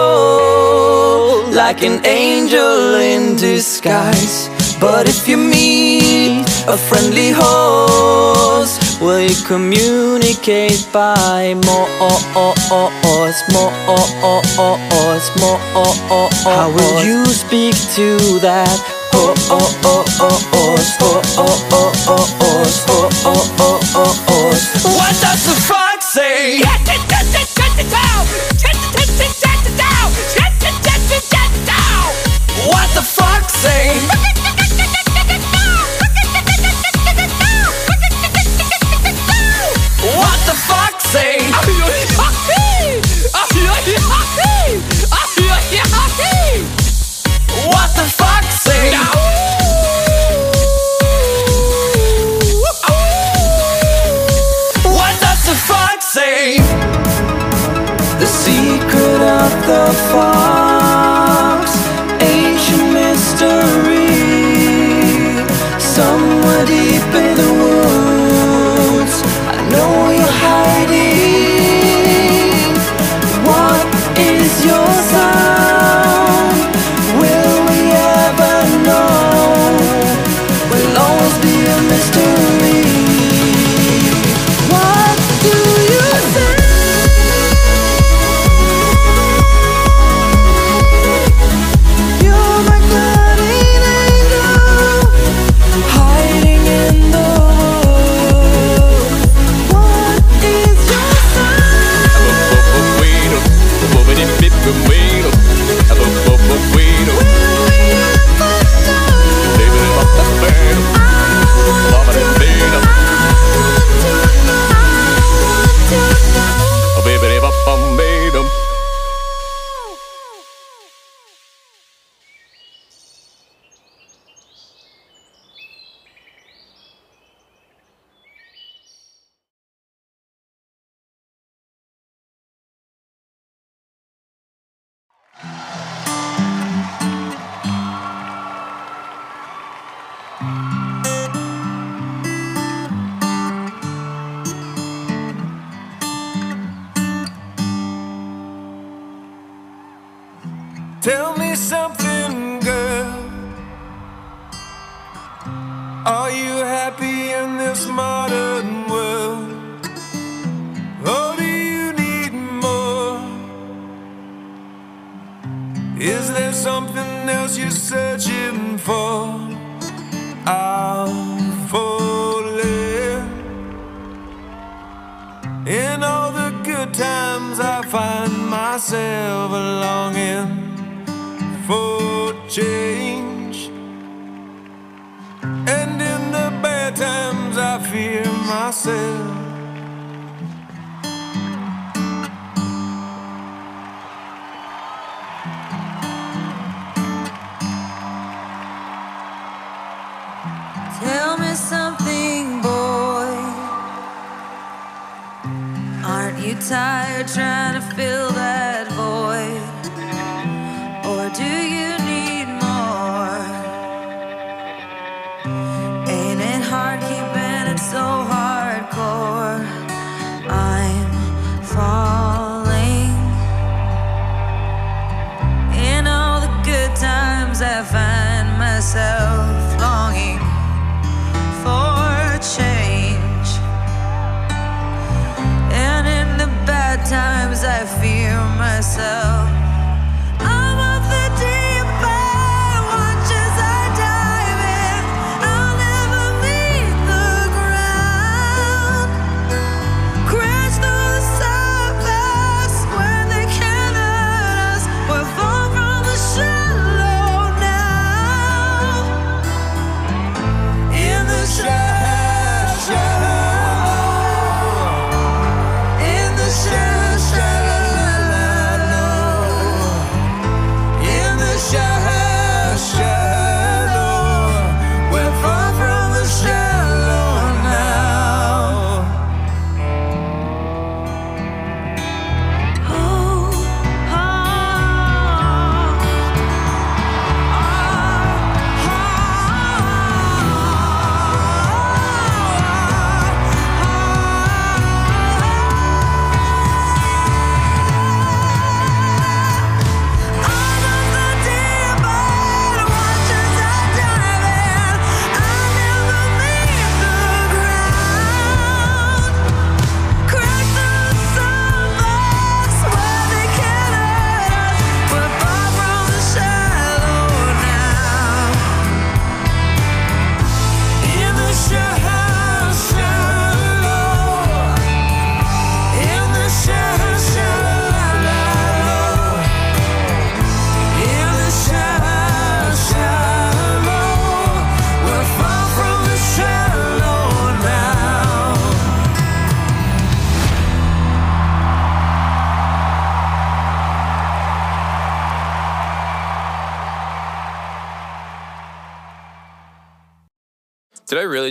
[1.50, 4.50] Like an angel in disguise.
[4.80, 11.88] But if you meet a friendly horse Will you communicate by more
[12.34, 12.56] more
[15.40, 15.58] more
[16.42, 19.01] How will you speak to that
[19.54, 21.71] oh oh oh oh oh oh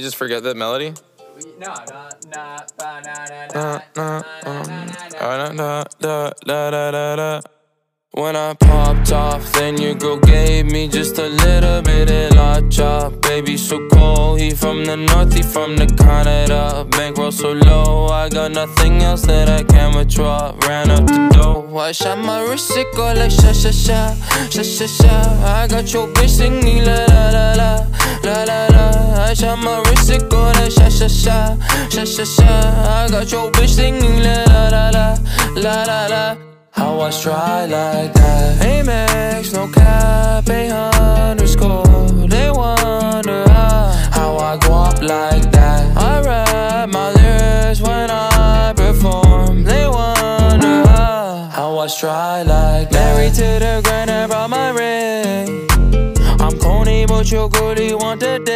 [0.02, 0.95] Really just forget that melody?
[8.14, 12.68] When I popped off, then your girl gave me just a little bit of la
[12.69, 13.22] chop.
[13.22, 14.40] Baby, so cold.
[14.40, 16.84] He from the north, he from the Canada.
[16.90, 20.56] Bankroll so low, I got nothing else that I can withdraw.
[20.68, 24.15] Ran up the dough, I shot my wrist, it go like sha sha sha,
[24.49, 25.15] sha sha sha.
[25.45, 27.86] I got your bitch singing la la la la,
[28.31, 29.25] la la la.
[29.25, 31.57] I shot my wrist, it go like sha sha sha,
[31.89, 32.51] sha sha sha.
[33.03, 35.05] I got your bitch singing la la la la,
[35.55, 36.37] la la la.
[36.71, 38.61] How I try like that.
[38.61, 40.71] Amex, no cap, a
[41.29, 45.97] underscore They wonder how, I go up like that.
[45.97, 49.63] I rap my lyrics when I perform.
[49.63, 53.15] They wonder how, how I try like that.
[53.15, 54.09] Married to the grind,
[57.22, 58.48] but your girlie want dick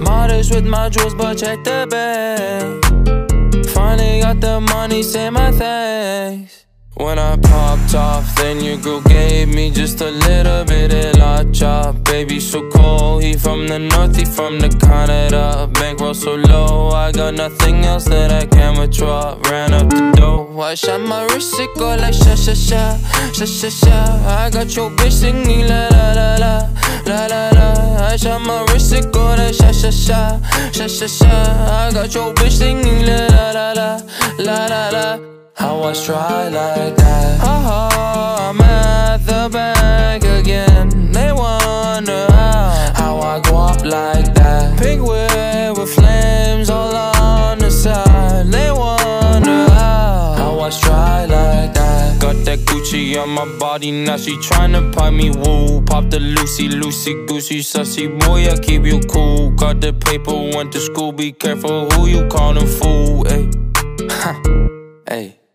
[0.00, 6.66] Modest with my jewels, but check the bag Finally got the money, say my thanks.
[6.98, 11.44] When I popped off, then your girl gave me just a little bit of la
[11.52, 12.02] chop.
[12.04, 13.22] Baby, so cold.
[13.22, 15.68] He from the north, he from the Canada.
[15.74, 19.38] Bankroll so low, I got nothing else that I can withdraw.
[19.50, 22.96] Ran up the dough, I shot my wrist, it go like sha sha sha,
[23.34, 23.98] sha sha sha.
[24.26, 26.68] I got your bitch singing la la la la,
[27.06, 27.66] la la la.
[28.12, 30.40] I shot my wrist, it go like sha sha sha,
[30.72, 31.28] sha sha sha.
[31.28, 34.00] I got your bitch singing la la la la,
[34.38, 35.18] la la la.
[35.54, 37.40] How I try like that.
[37.40, 41.12] Haha, I'm at the bank again.
[41.12, 44.45] They wonder how, how I go up like that.
[52.86, 55.82] Gucci on my body, now she tryna pipe me woo.
[55.82, 59.50] Pop the Lucy, Lucy, Goosey, sussy boy, I keep you cool.
[59.50, 63.50] Got the paper, went to school, be careful who you callin' fool, ayy.
[65.08, 65.45] Hey.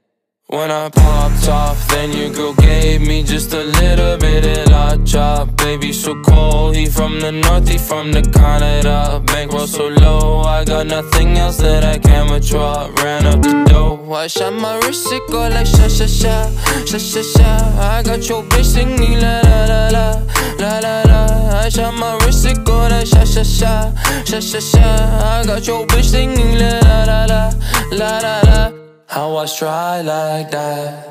[0.51, 4.97] When I popped off, then your girl gave me just a little bit of la
[5.05, 5.55] chop.
[5.55, 6.75] Baby, so cold.
[6.75, 9.23] He from the north, he from the Canada.
[9.27, 12.91] Bankroll so low, I got nothing else that I can withdraw.
[13.01, 16.51] Ran up the dough, I shot my wrist, it go like sha sha sha,
[16.85, 17.49] sha sha sha.
[17.79, 20.21] I got your bitch singing la la la la,
[20.59, 21.61] la la la.
[21.63, 23.93] I shot my wrist, it go like sha sha sha,
[24.25, 24.83] sha sha sha.
[24.83, 27.53] I got your bitch singing la la la la,
[27.93, 28.70] la la la.
[29.11, 31.07] How I try like that.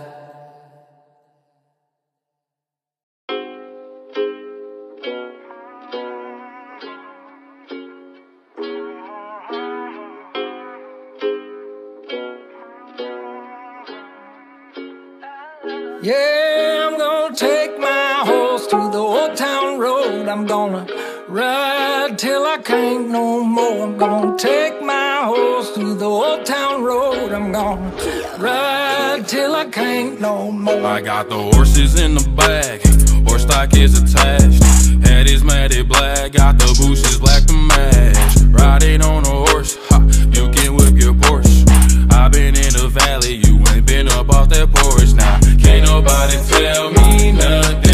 [16.03, 20.27] Yeah, I'm gonna take my horse to the old town road.
[20.27, 20.87] I'm gonna
[21.31, 23.85] ride till I can't no more.
[23.85, 27.33] I'm gonna take my horse to the old town road.
[27.33, 27.93] I'm gonna
[28.39, 30.85] ride till I can't no more.
[30.85, 32.83] I got the horses in the back,
[33.29, 34.63] horse stock is attached.
[35.07, 38.37] Head is matted black, got the bushes black to match.
[38.51, 40.01] Riding on a horse, ha,
[40.33, 41.65] you can whip your Porsche.
[42.13, 45.39] i been in the valley, you ain't been up off that porch now.
[45.63, 47.91] Can't nobody tell me nothing.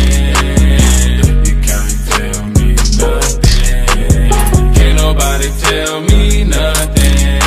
[5.07, 7.47] Nobody tell me nothing.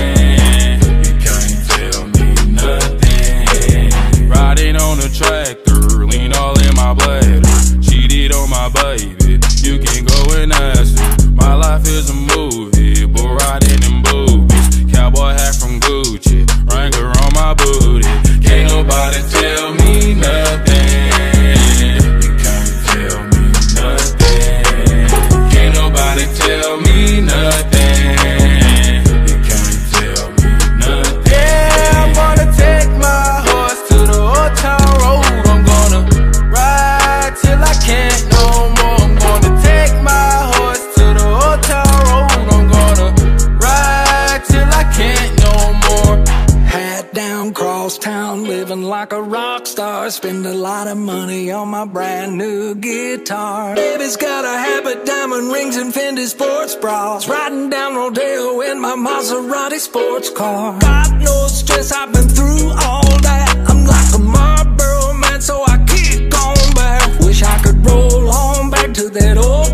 [1.06, 2.28] You can't tell me
[2.64, 4.30] nothing.
[4.30, 7.42] Riding on a tractor, lean all in my bladder.
[7.82, 11.32] Cheated on my baby, you can go and ask her.
[11.32, 14.94] My life is a movie, but riding in boobies.
[14.94, 18.08] Cowboy hat from Gucci, Wrangler on my booty.
[18.46, 20.69] Can't nobody tell me nothing.
[49.00, 50.10] Like a rock star.
[50.10, 53.74] Spend a lot of money on my brand new guitar.
[53.74, 57.30] Baby's got a habit, diamond rings, and Fendi sports bras.
[57.30, 60.78] Riding down Rodeo in my Maserati sports car.
[60.82, 63.50] Got no stress, I've been through all that.
[63.70, 67.20] I'm like a Marlboro man, so I keep going back.
[67.22, 69.69] Wish I could roll on back to that old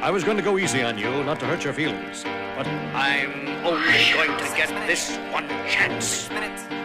[0.00, 2.22] I was going to go easy on you, not to hurt your feelings,
[2.56, 6.28] but I'm only going to get this one chance.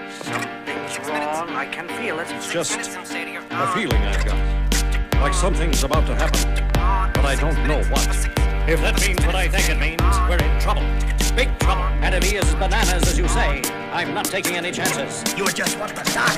[0.09, 1.49] Something's wrong.
[1.51, 2.27] I can feel it.
[2.31, 5.21] It's just a feeling I've got.
[5.21, 6.55] Like something's about to happen,
[7.13, 8.07] but I don't know what.
[8.67, 10.81] If that means what I think it means, we're in trouble.
[11.35, 11.83] Big trouble.
[12.01, 13.61] And if he is bananas, as you say,
[13.91, 15.23] I'm not taking any chances.
[15.37, 16.33] You are just want to start.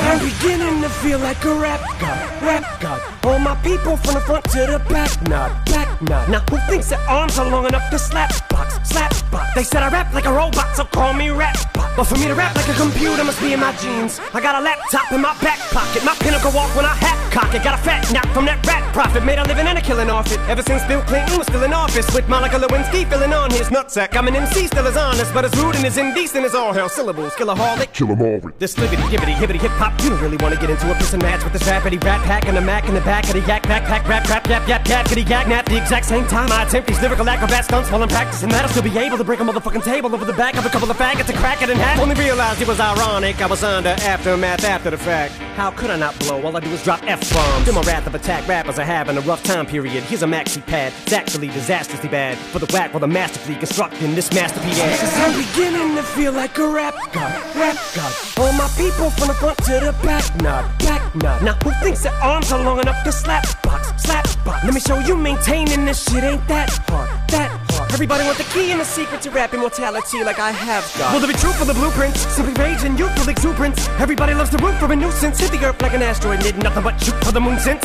[0.00, 3.00] I'm beginning to feel like a rap god, rap god.
[3.24, 6.28] All my people from the front to the back, nod, back nod.
[6.28, 9.54] Now who thinks their arms are long enough to slap box, slap box?
[9.54, 11.56] They said I rap like a robot, so call me rap.
[11.96, 14.20] But for me to rap like a computer must be in my genes.
[14.32, 17.52] I got a laptop in my back pocket, my pinnacle walk when I hat cock
[17.52, 17.64] it.
[17.64, 20.30] Got a fat knock from that rat profit, made a living and a killing off
[20.30, 20.38] it.
[20.48, 24.16] Ever since Bill Clinton was still in office, with Monica Lewinsky filling on his nutsack.
[24.16, 26.88] I'm an MC, still as honest, but as rude and as indecent as all hell.
[26.88, 27.92] Syllables, killaholic.
[27.92, 28.40] Kill 'em all.
[28.58, 29.92] This libbity, gibbity, hibbity, hip hop.
[30.02, 32.22] You don't really want to get into a piss and match with this rappity rat
[32.22, 34.86] pack and a mac in the back of the yak backpack, rap, rap, yap, yap,
[34.88, 35.66] yap, kitty yak, nap.
[35.66, 38.68] The exact same time I attempt these lyrical acrobat stunts while I'm practicing that, I'll
[38.68, 40.96] still be able to break a motherfucking table over the back of a couple of
[40.96, 41.98] faggots and crack it in half.
[41.98, 43.42] Only realized it was ironic.
[43.42, 45.34] I was under aftermath after the fact.
[45.56, 46.40] How could I not blow?
[46.42, 47.68] All I do is drop F bombs.
[47.68, 50.02] In my wrath of attack, rappers are having a rough time period.
[50.04, 50.92] Here's a maxi pad.
[51.02, 54.78] It's actually disastrously bad for the whack while the masterfully constructing this masterpiece.
[54.78, 58.14] Cause I'm beginning to feel like a rap god, rap god.
[58.38, 61.42] All my people from the front to the back, nod, back nod.
[61.42, 64.64] Now who thinks their arms are long enough to slap box, slap box?
[64.64, 67.63] Let me show you maintaining this shit ain't that hard, that.
[67.94, 71.12] Everybody want the key and the secret to rap immortality like I have got.
[71.12, 72.26] Will there be truth for the blueprints?
[72.34, 73.88] Simply rage and youthful exuberance.
[74.00, 75.38] Everybody loves to root for a nuisance.
[75.38, 77.84] Hit the earth like an asteroid, did nothing but shoot for the moon since.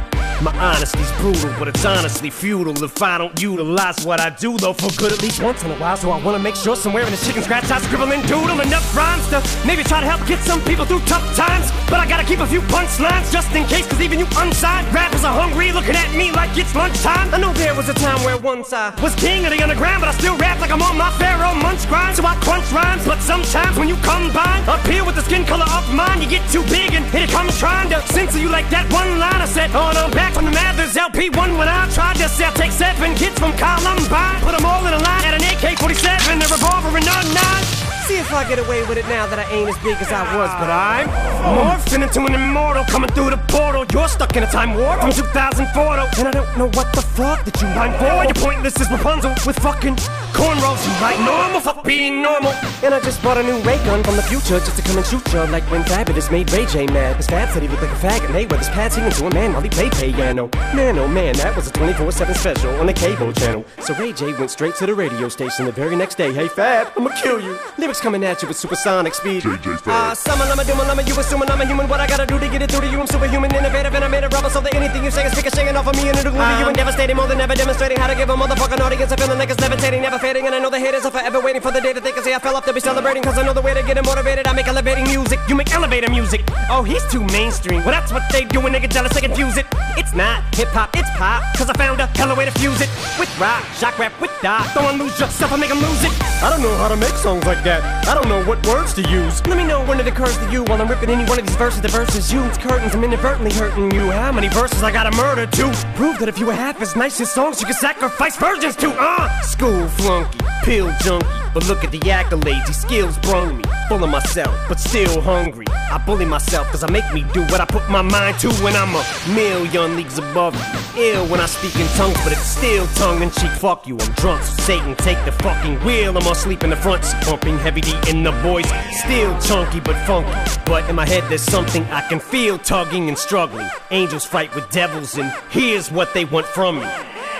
[0.41, 4.73] My honesty's brutal, but it's honestly futile if I don't utilize what I do, though,
[4.73, 5.95] for good at least once in a while.
[5.95, 8.97] So I wanna make sure somewhere in the chicken scratch I scribble and doodle enough
[8.97, 9.37] rhymes to
[9.67, 11.69] maybe try to help get some people through tough times.
[11.91, 15.23] But I gotta keep a few punchlines just in case, cause even you unsigned rappers
[15.23, 17.31] are hungry, looking at me like it's lunchtime.
[17.31, 20.09] I know there was a time where once I was king of the underground, but
[20.09, 22.15] I still rap like I'm on my Pharoahe Monch grind.
[22.15, 25.65] So I crunch rhymes, but sometimes when you combine up here with the skin color
[25.75, 28.69] of mine, you get too big and here it comes trying to censor you like
[28.69, 29.71] that one line I said.
[29.75, 32.53] on Oh, no, back from the Mathers LP1 when I tried to sell.
[32.53, 36.47] Take seven kids from Columbine, put them all in a line at an AK-47, a
[36.47, 37.65] revolver and a nine.
[38.07, 40.23] See if I get away with it now that I ain't as big as I
[40.35, 41.07] was, but I'm
[41.55, 43.85] morphing into an immortal coming through the portal.
[43.93, 47.01] You're stuck in a time warp from 2004, though, and I don't know what the
[47.01, 48.23] fuck that you rhyme for.
[48.25, 49.95] You're pointless is Rapunzel with fucking
[50.31, 50.81] cornrows.
[50.85, 52.53] You write normal, fuck being normal.
[52.83, 55.05] And I just bought a new ray gun from the future just to come and
[55.05, 57.15] shoot you like when Fabolous made Ray J mad.
[57.15, 58.27] Cause Fab said he looked like a faggot.
[58.27, 60.49] Mayweather's pad singing to a man while he played piano.
[60.73, 63.65] Man, oh man, that was a 24-7 special on the cable channel.
[63.79, 66.33] So Ray J went straight to the radio station the very next day.
[66.33, 67.57] Hey Fab, I'ma kill you.
[67.77, 69.43] Lyrics coming at you with supersonic speed.
[69.43, 69.93] JJ Fab.
[69.93, 71.87] Ah, summon, I'm a doom, I'm a you assuming I'm a human.
[71.87, 72.99] What I gotta do to get it through to you?
[72.99, 75.75] I'm superhuman, innovative, and I made a rubber so that anything you say is ricocheting
[75.75, 78.07] off of me and it'll glue to you and devastating more than ever, demonstrating how
[78.07, 80.45] to give a motherfucking audience a feeling like it's levitating, never fading.
[80.45, 82.33] And I know the haters are forever waiting for the day that they can say
[82.33, 83.23] I fell off to be celebrating.
[83.23, 84.47] Cause I know the way to get them motivated.
[84.47, 86.41] I make elevating music, you make elevator music.
[86.69, 87.81] Oh, he's too mainstream.
[87.83, 89.65] Well, that's what they do when they get jealous, they confuse it.
[89.97, 91.43] It's not hip hop, it's pop.
[91.57, 92.89] Cause I found a hella way to fuse it
[93.19, 94.73] with rock, shock rap, with Doc.
[94.75, 96.11] Don't lose yourself, I make 'em lose it.
[96.43, 97.81] I don't know how to make songs like that.
[98.07, 99.45] I don't know what words to use.
[99.47, 101.55] Let me know when it occurs to you while I'm ripping any one of these
[101.55, 101.81] verses.
[101.81, 102.93] The verses you, it's curtains.
[102.95, 104.11] I'm inadvertently hurting you.
[104.11, 105.63] How many verses I gotta murder to
[105.95, 108.91] prove that if you were half as nice as songs, you could sacrifice virgins to?
[108.99, 111.27] Uh, school flunky, pill junkie.
[111.53, 113.63] But look at the accolades, these skills brung me.
[113.89, 115.65] Full of myself, but still hungry.
[115.69, 118.73] I bully myself cause I make me do what I put my mind to when
[118.73, 119.03] I'm a
[119.35, 121.03] million leagues above you.
[121.03, 123.51] Ill when I speak in tongues, but it's still tongue in cheek.
[123.51, 126.17] Fuck you, I'm drunk, so Satan take the fucking wheel.
[126.17, 128.65] I'm asleep in the front pumping heavy D in the Boyz.
[129.03, 130.31] Still chunky but funky.
[130.65, 133.69] But in my head there's something I can feel tugging and struggling.
[133.91, 136.87] Angels fight with devils, and here's what they want from me.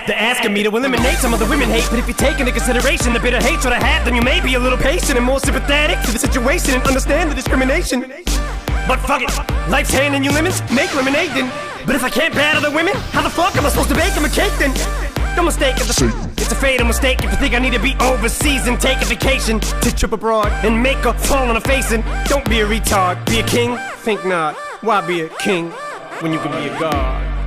[0.06, 2.50] They're asking me to eliminate some of the women hate, but if you take into
[2.50, 5.38] consideration the bitter hatred I have, then you may be a little patient and more
[5.38, 8.00] sympathetic to the situation and understand the discrimination.
[8.88, 9.30] But fuck it,
[9.70, 11.52] life's handing you lemons, make lemonade then.
[11.86, 14.12] But if I can't battle the women, how the fuck am I supposed to bake
[14.14, 14.74] them a cake then?
[15.36, 16.06] No mistake, it's a,
[16.36, 19.04] it's a fatal mistake if you think I need to be overseas and take a
[19.04, 22.66] vacation to trip abroad and make a fall on a face and don't be a
[22.66, 23.78] retard, be a king?
[23.98, 24.56] Think not.
[24.80, 25.70] Why be a king
[26.22, 27.41] when you can be a god?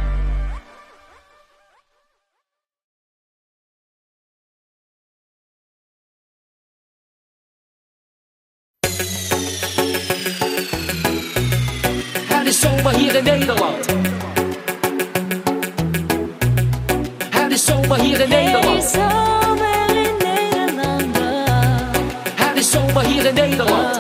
[12.56, 13.86] Is zomer hier in Nederland.
[17.30, 18.92] Het is zomer hier in Nederland.
[22.36, 23.98] Het is zomer hier in Nederland.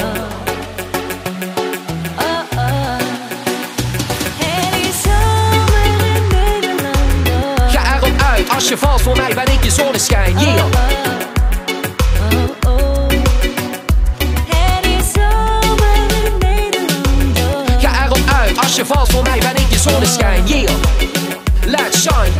[7.68, 10.40] Ga erop uit, als je valt voor mij ben ik je zonneschijn.
[10.40, 11.15] Yeah.
[18.86, 20.48] Valt voor mij ben ik je zonneschijn.
[20.48, 20.72] Yeah.
[21.66, 22.32] Let's shine.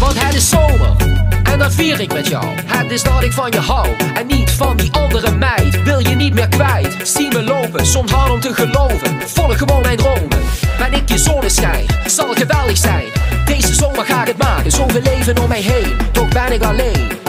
[0.00, 0.96] Want het is zomer.
[1.42, 2.44] En dat vier ik met jou.
[2.66, 3.88] Het is dat ik van je hou.
[4.14, 5.82] En niet van die andere meid.
[5.82, 6.96] Wil je niet meer kwijt.
[7.02, 9.20] Zie me lopen, soms hard om te geloven.
[9.26, 10.40] Volg gewoon mijn dromen.
[10.78, 11.86] Ben ik je zonneschijn.
[12.06, 13.04] Zal geweldig zijn.
[13.44, 14.70] Deze zomer ga ik het maken.
[14.70, 15.96] Zoveel leven om mij heen.
[16.12, 17.21] Toch ben ik alleen.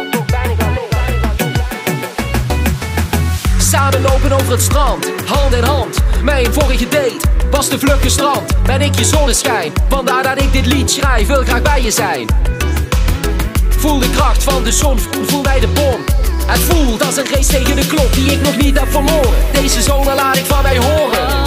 [3.83, 5.97] Samen lopen over het strand, hand in hand.
[6.21, 7.19] Mijn vorige date
[7.51, 8.63] was de vlug gestrand.
[8.65, 11.27] Ben ik je zonneschijn, vandaar dat ik dit lied schrijf.
[11.27, 12.27] Wil graag bij je zijn.
[13.69, 16.03] Voel de kracht van de zon, voel mij de bom.
[16.45, 19.33] Het voelt als een race tegen de klok die ik nog niet heb verloren.
[19.51, 21.42] Deze zomer laat ik van mij horen.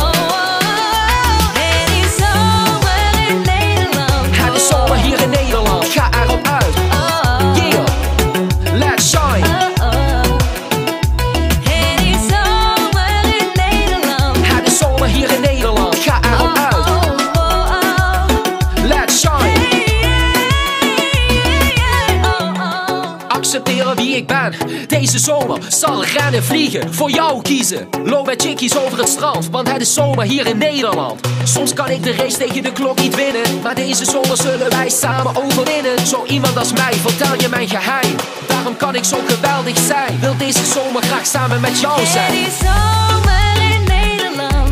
[25.17, 26.95] Deze zomer zal rennen vliegen.
[26.95, 27.89] Voor jou kiezen.
[28.05, 29.49] Loop met chickies over het strand.
[29.51, 31.21] Want het is zomer hier in Nederland.
[31.45, 33.61] Soms kan ik de race tegen de klok niet winnen.
[33.63, 36.07] Maar deze zomer zullen wij samen overwinnen.
[36.07, 38.17] Zo iemand als mij, vertel je mijn geheim.
[38.47, 40.21] Daarom kan ik zo geweldig zijn.
[40.21, 42.35] Wil deze zomer graag samen met jou zijn.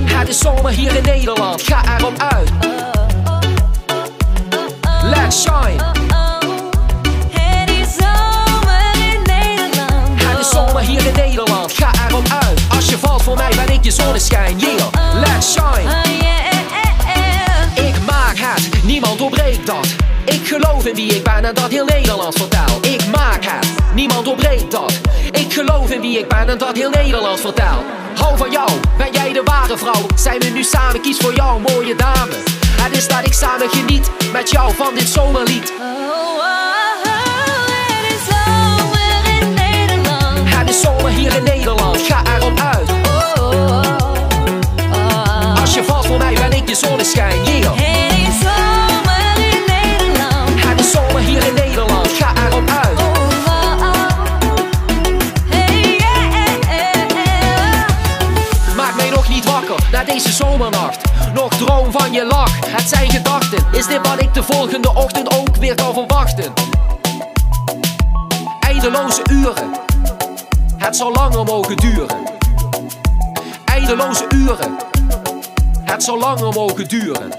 [0.05, 1.63] Het is zomer hier in Nederland.
[1.63, 2.51] Ga erop uit.
[5.03, 5.94] Let's shine.
[10.87, 12.61] Hier in Nederland, ga erop uit.
[12.69, 15.15] Als je valt voor mij ben ik je zonneschijn, yeah.
[15.15, 15.91] Let's shine.
[17.75, 19.87] Ik maak het, niemand doorbreekt dat.
[20.25, 22.79] Ik geloof in wie ik ben en dat heel Nederland vertel.
[22.81, 24.93] Ik maak het, niemand doorbreekt dat.
[25.31, 27.85] Ik geloof in wie ik ben en dat heel Nederland vertel.
[28.15, 30.07] Hou van jou, ben jij de ware vrouw?
[30.15, 32.35] Zijn we nu samen, kies voor jou, mooie dame.
[32.83, 35.73] Het is dat ik samen geniet met jou van dit zomerlied.
[40.75, 42.91] Het is zomer hier in Nederland, ga erop uit.
[45.61, 47.73] Als je valt voor mij ben ik je zonneschijn, yeah.
[50.57, 52.99] Het is zomer hier in Nederland, ga erop uit.
[58.77, 61.01] Maak mij nog niet wakker na deze zomernacht.
[61.35, 63.65] Nog droom van je lach, het zijn gedachten.
[63.73, 66.53] Is dit wat ik de volgende ochtend ook weer kan verwachten?
[68.61, 69.71] Eindeloze uren,
[70.85, 72.39] het zou langer mogen duren.
[73.65, 74.77] Eindeloze uren.
[75.81, 77.31] Het zou langer mogen duren.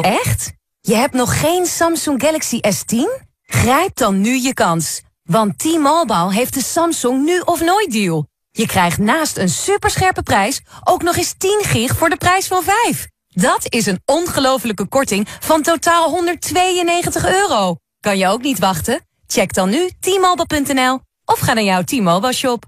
[0.00, 0.52] Echt?
[0.80, 3.24] Je hebt nog geen Samsung Galaxy S10?
[3.42, 5.02] Grijp dan nu je kans.
[5.22, 8.26] Want T-Mobile heeft de Samsung nu of nooit deal.
[8.50, 12.62] Je krijgt naast een superscherpe prijs ook nog eens 10 gig voor de prijs van
[12.62, 13.06] 5.
[13.28, 17.76] Dat is een ongelofelijke korting van totaal 192 euro.
[18.00, 19.06] Kan je ook niet wachten?
[19.26, 22.64] Check dan nu t-mobile.nl of ga naar jouw T-Mobile shop.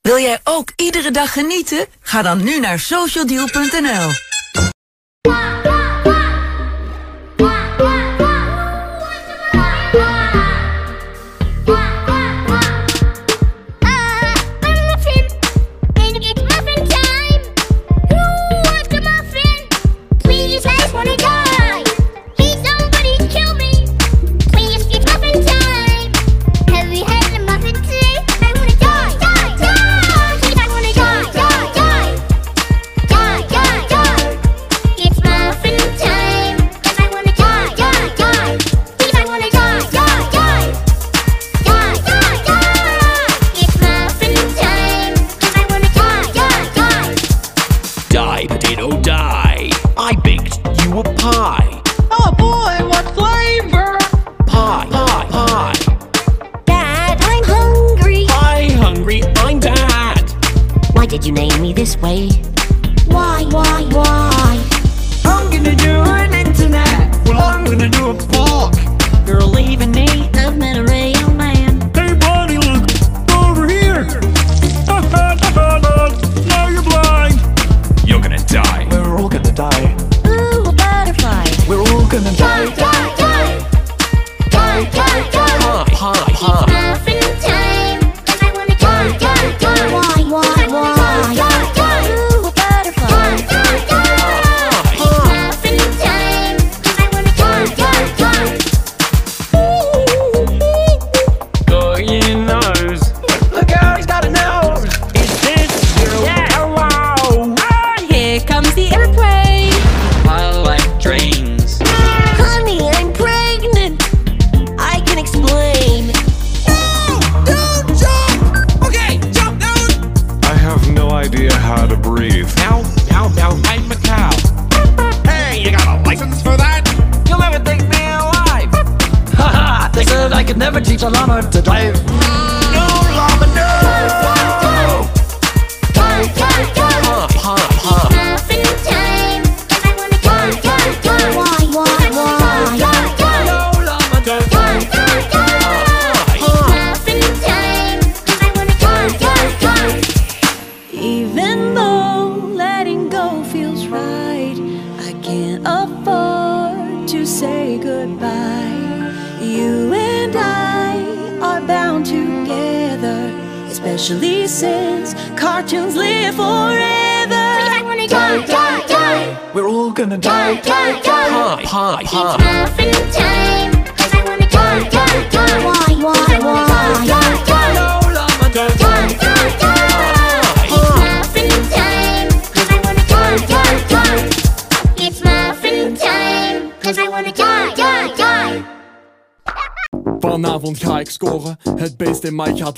[0.00, 1.86] Wil jij ook iedere dag genieten?
[2.00, 4.10] Ga dan nu naar socialdeal.nl.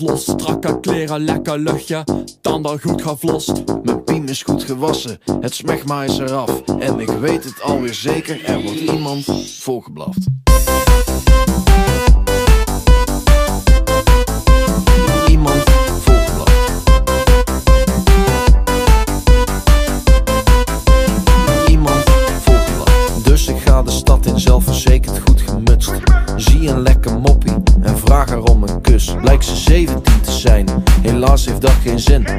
[0.00, 0.24] los.
[0.24, 2.04] Strakke kleren, lekker luchtje,
[2.40, 3.52] tanden goed gevlost.
[3.82, 6.62] Mijn piem is goed gewassen, het smegma is eraf.
[6.78, 9.24] En ik weet het alweer zeker, er wordt iemand
[9.60, 10.39] volgeblaft.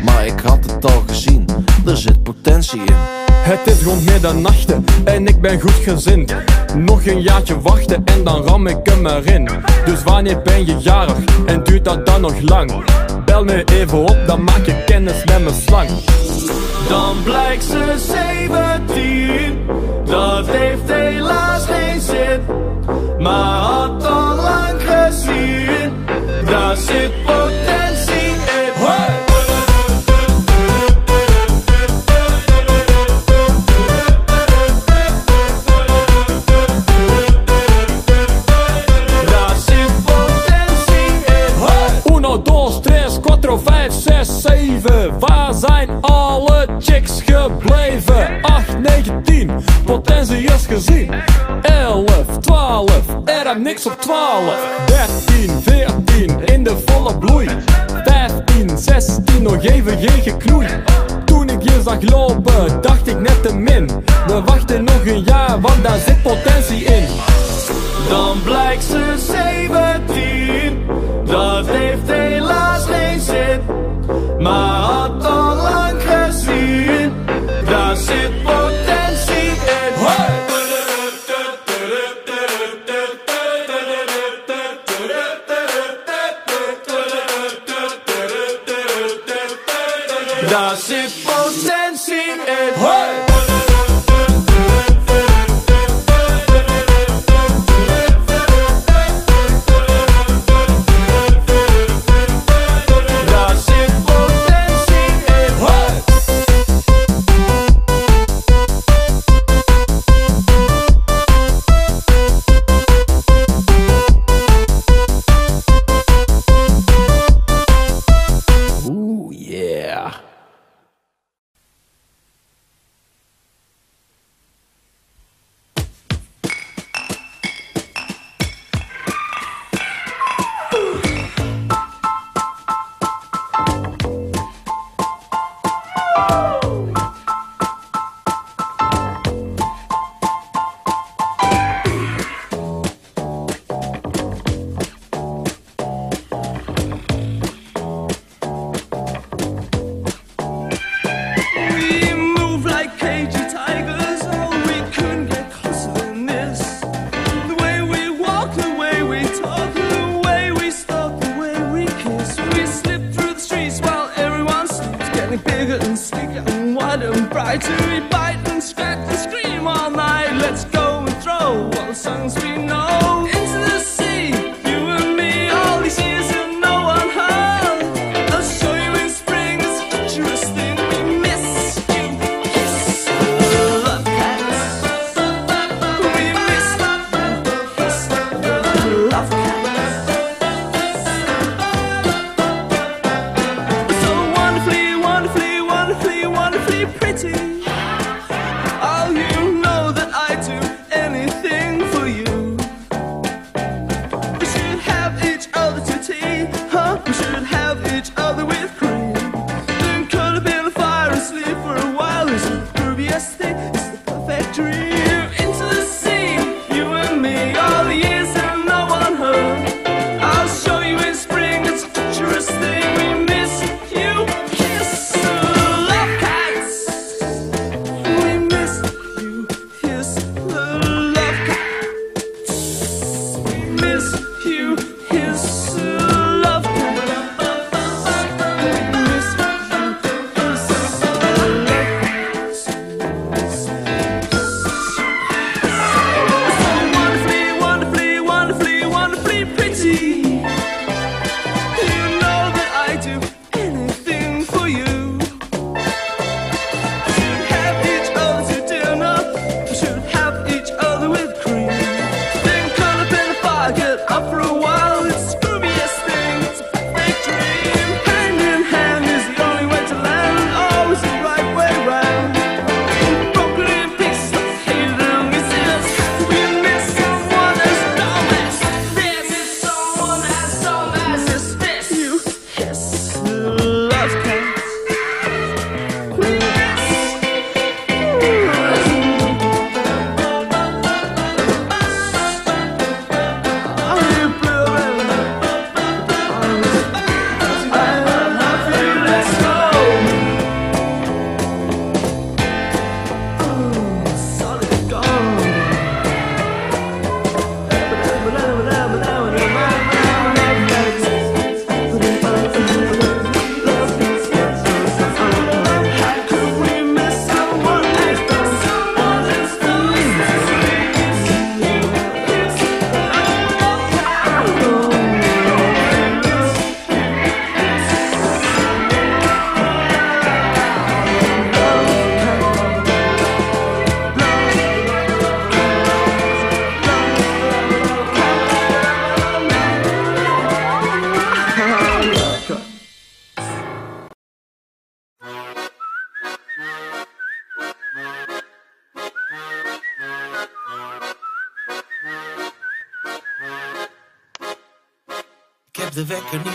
[0.04, 1.46] Maar ik had het al gezien,
[1.86, 2.96] er zit potentie in.
[3.32, 4.74] Het is rond middernacht
[5.04, 6.36] en ik ben goed gezind.
[6.76, 9.50] Nog een jaartje wachten en dan ram ik hem erin.
[9.86, 12.84] Dus wanneer ben je jarig en duurt dat dan nog lang?
[13.26, 15.90] Bel me even op, dan maak je kennis met mijn slang.
[16.88, 17.96] Dan blijkt ze
[18.88, 19.60] 17,
[20.06, 22.42] dat heeft helaas geen zin
[23.20, 26.06] Maar had al lang gezien,
[26.46, 27.21] daar zit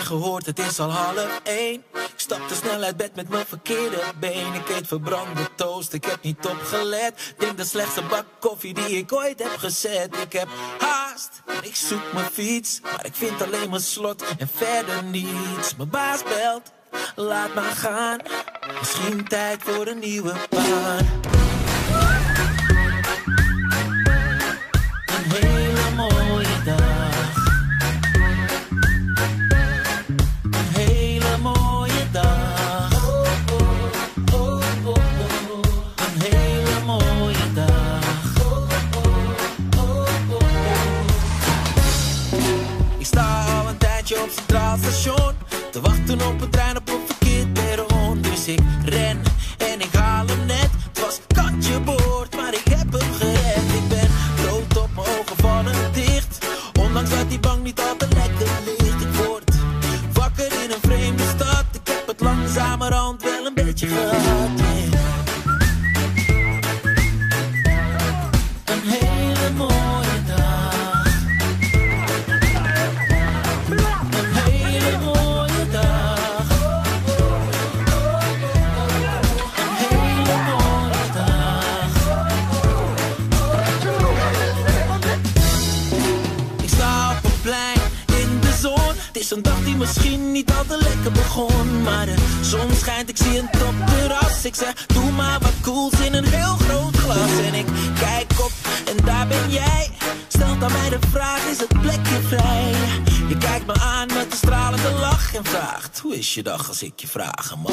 [0.07, 1.85] gehoord, het is al half één.
[1.95, 4.55] Ik stap te snel uit bed met mijn verkeerde been.
[4.55, 7.35] Ik eet verbrande toast, ik heb niet opgelet.
[7.39, 10.17] Denk de slechtste bak koffie die ik ooit heb gezet.
[10.17, 10.97] Ik heb haast
[11.67, 12.81] ik zoek mijn fiets.
[12.81, 15.77] Maar ik vind alleen mijn slot en verder niets.
[15.77, 16.73] Mijn baas belt,
[17.15, 18.19] laat maar gaan.
[18.79, 21.26] Misschien tijd voor een nieuwe baan.
[100.91, 102.73] De vraag, is het plekje vrij?
[103.29, 106.83] Je kijkt me aan met een stralende lach en vraagt, hoe is je dag als
[106.83, 107.73] ik je vragen mag?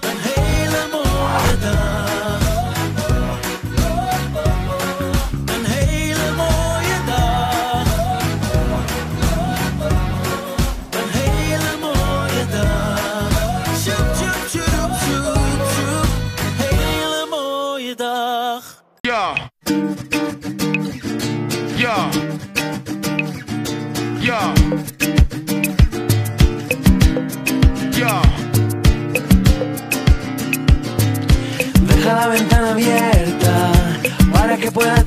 [0.00, 2.11] Een hele mooie dag.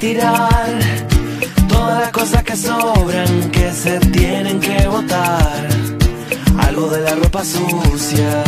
[0.06, 0.78] Tirar
[1.68, 5.68] todas las cosas que sobran que se tienen que botar.
[6.60, 8.44] Algo de la ropa sucia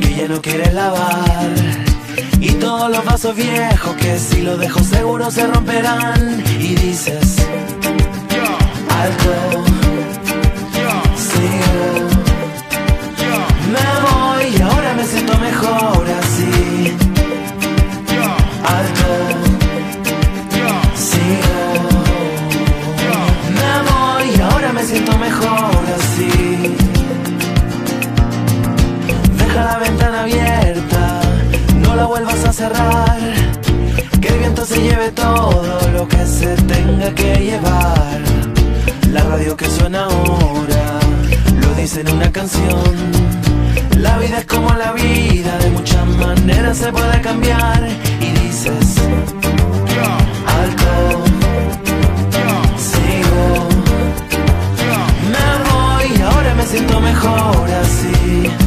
[0.00, 1.50] que ya no quieres lavar.
[2.38, 6.44] Y todos los vasos viejos que si los dejo seguro se romperán.
[6.60, 7.28] Y dices,
[9.02, 9.34] alto,
[11.26, 11.82] sigo.
[13.74, 16.01] Me voy y ahora me siento mejor
[36.02, 38.20] lo que se tenga que llevar.
[39.12, 40.84] La radio que suena ahora
[41.60, 42.94] lo dice en una canción.
[43.98, 47.80] La vida es como la vida, de muchas maneras se puede cambiar.
[48.20, 48.86] Y dices,
[50.60, 50.92] alto,
[52.88, 53.44] sigo.
[55.34, 58.61] Me voy ahora me siento mejor así.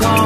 [0.00, 0.21] Mejor